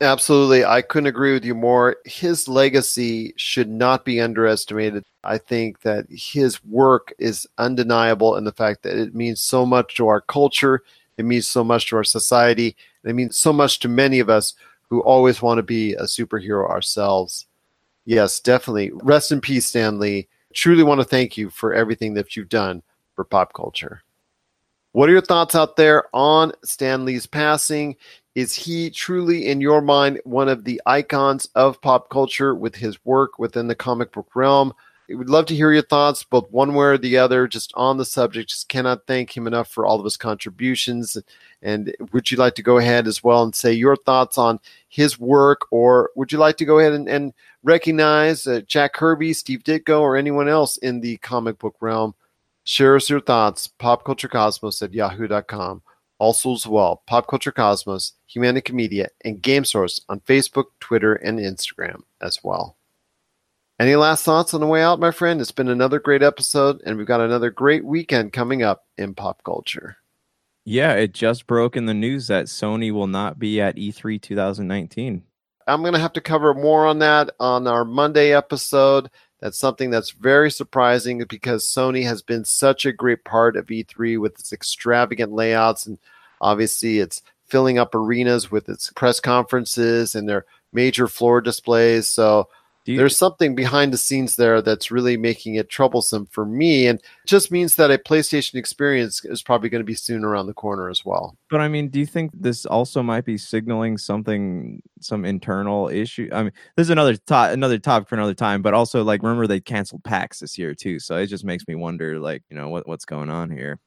[0.03, 0.65] Absolutely.
[0.65, 1.97] I couldn't agree with you more.
[2.05, 5.05] His legacy should not be underestimated.
[5.25, 9.95] I think that his work is undeniable in the fact that it means so much
[9.97, 10.83] to our culture,
[11.17, 14.29] it means so much to our society, and it means so much to many of
[14.29, 14.55] us
[14.91, 17.47] who always want to be a superhero ourselves.
[18.05, 18.91] Yes, definitely.
[18.95, 20.29] Rest in peace, Stan Lee.
[20.55, 22.83] Truly want to thank you for everything that you've done
[23.15, 24.03] for pop culture.
[24.93, 27.97] What are your thoughts out there on Stan Lee's passing?
[28.37, 33.03] Is he truly, in your mind, one of the icons of pop culture with his
[33.03, 34.75] work within the comic book realm?
[35.09, 38.05] We'd love to hear your thoughts, both one way or the other, just on the
[38.05, 38.51] subject.
[38.51, 41.17] Just cannot thank him enough for all of his contributions.
[41.63, 44.61] And would you like to go ahead as well and say your thoughts on
[44.91, 47.33] his work, or would you like to go ahead and, and
[47.63, 52.15] recognize uh, Jack Kirby, Steve Ditko, or anyone else in the comic book realm?
[52.65, 55.81] Share us your thoughts, popculturecosmos at yahoo.com.
[56.19, 61.39] Also, as well, Pop Culture Cosmos, Humanica Media, and Game Source on Facebook, Twitter, and
[61.39, 62.77] Instagram as well.
[63.79, 65.39] Any last thoughts on the way out, my friend?
[65.41, 69.43] It's been another great episode, and we've got another great weekend coming up in pop
[69.45, 69.99] culture.
[70.65, 74.21] Yeah, it just broke in the news that Sony will not be at E E3
[74.21, 75.23] 2019.
[75.69, 79.11] I'm going to have to cover more on that on our Monday episode.
[79.41, 84.19] That's something that's very surprising because Sony has been such a great part of E3
[84.19, 85.99] with its extravagant layouts and
[86.41, 92.09] obviously it's filling up arenas with its press conferences and their major floor displays.
[92.09, 92.49] So
[92.89, 97.01] you- there's something behind the scenes there that's really making it troublesome for me, and
[97.27, 100.89] just means that a PlayStation experience is probably going to be soon around the corner
[100.89, 101.37] as well.
[101.51, 106.29] But I mean, do you think this also might be signaling something, some internal issue?
[106.33, 108.63] I mean, this is another to- another topic for another time.
[108.63, 111.75] But also, like, remember they canceled PAX this year too, so it just makes me
[111.75, 113.79] wonder, like, you know, what what's going on here?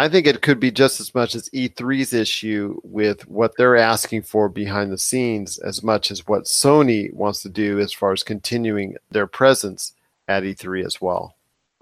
[0.00, 4.22] I think it could be just as much as E3's issue with what they're asking
[4.22, 8.22] for behind the scenes, as much as what Sony wants to do as far as
[8.22, 9.92] continuing their presence
[10.26, 11.36] at E3 as well.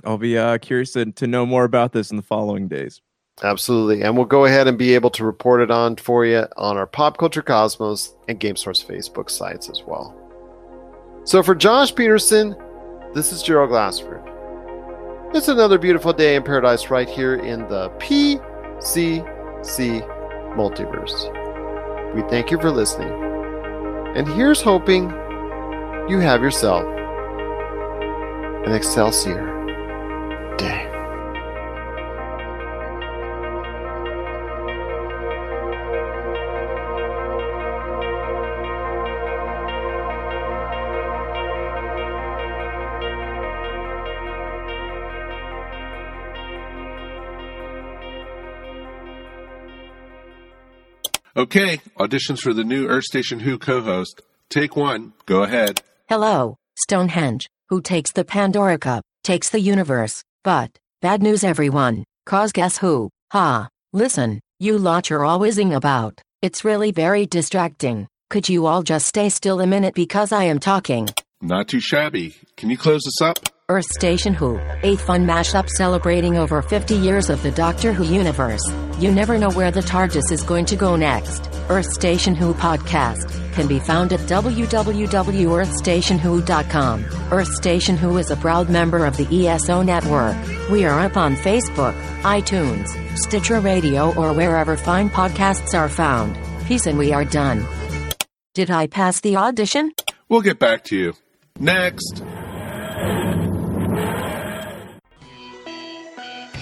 [0.05, 3.01] I'll be uh, curious to, to know more about this in the following days.
[3.45, 4.03] Absolutely.
[4.03, 6.89] And we'll go ahead and be able to report it on for you on our
[6.89, 10.13] Pop Culture Cosmos and GameSource Facebook sites as well.
[11.23, 12.57] So for Josh Peterson,
[13.15, 14.38] this is Gerald Glassford.
[15.35, 19.23] It's another beautiful day in paradise right here in the PCC
[20.57, 22.15] multiverse.
[22.15, 23.13] We thank you for listening.
[24.17, 25.11] And here's hoping
[26.09, 26.83] you have yourself
[28.67, 29.67] an Excelsior
[30.57, 30.88] day.
[51.39, 54.23] Okay, auditions for the new Earth Station Who co-host.
[54.51, 55.13] Take one.
[55.25, 55.81] Go ahead.
[56.09, 60.25] Hello, Stonehenge, who takes the Pandorica, takes the universe.
[60.43, 63.11] But, bad news everyone, cause guess who?
[63.31, 66.21] Ha, listen, you lot you're always-ing about.
[66.43, 68.09] It's really very distracting.
[68.31, 71.09] Could you all just stay still a minute because I am talking?
[71.41, 72.35] Not too shabby.
[72.57, 73.39] Can you close this up?
[73.71, 78.63] Earth Station Who, a fun mashup celebrating over 50 years of the Doctor Who universe.
[78.99, 81.51] You never know where the TARDIS is going to go next.
[81.69, 87.05] Earth Station Who podcast can be found at www.earthstationwho.com.
[87.31, 90.35] Earth Station Who is a proud member of the ESO network.
[90.71, 91.93] We are up on Facebook,
[92.23, 92.89] iTunes,
[93.19, 96.39] Stitcher Radio, or wherever fine podcasts are found.
[96.65, 97.67] Peace and we are done.
[98.55, 99.93] Did I pass the audition?
[100.31, 101.13] We'll get back to you.
[101.59, 102.23] Next.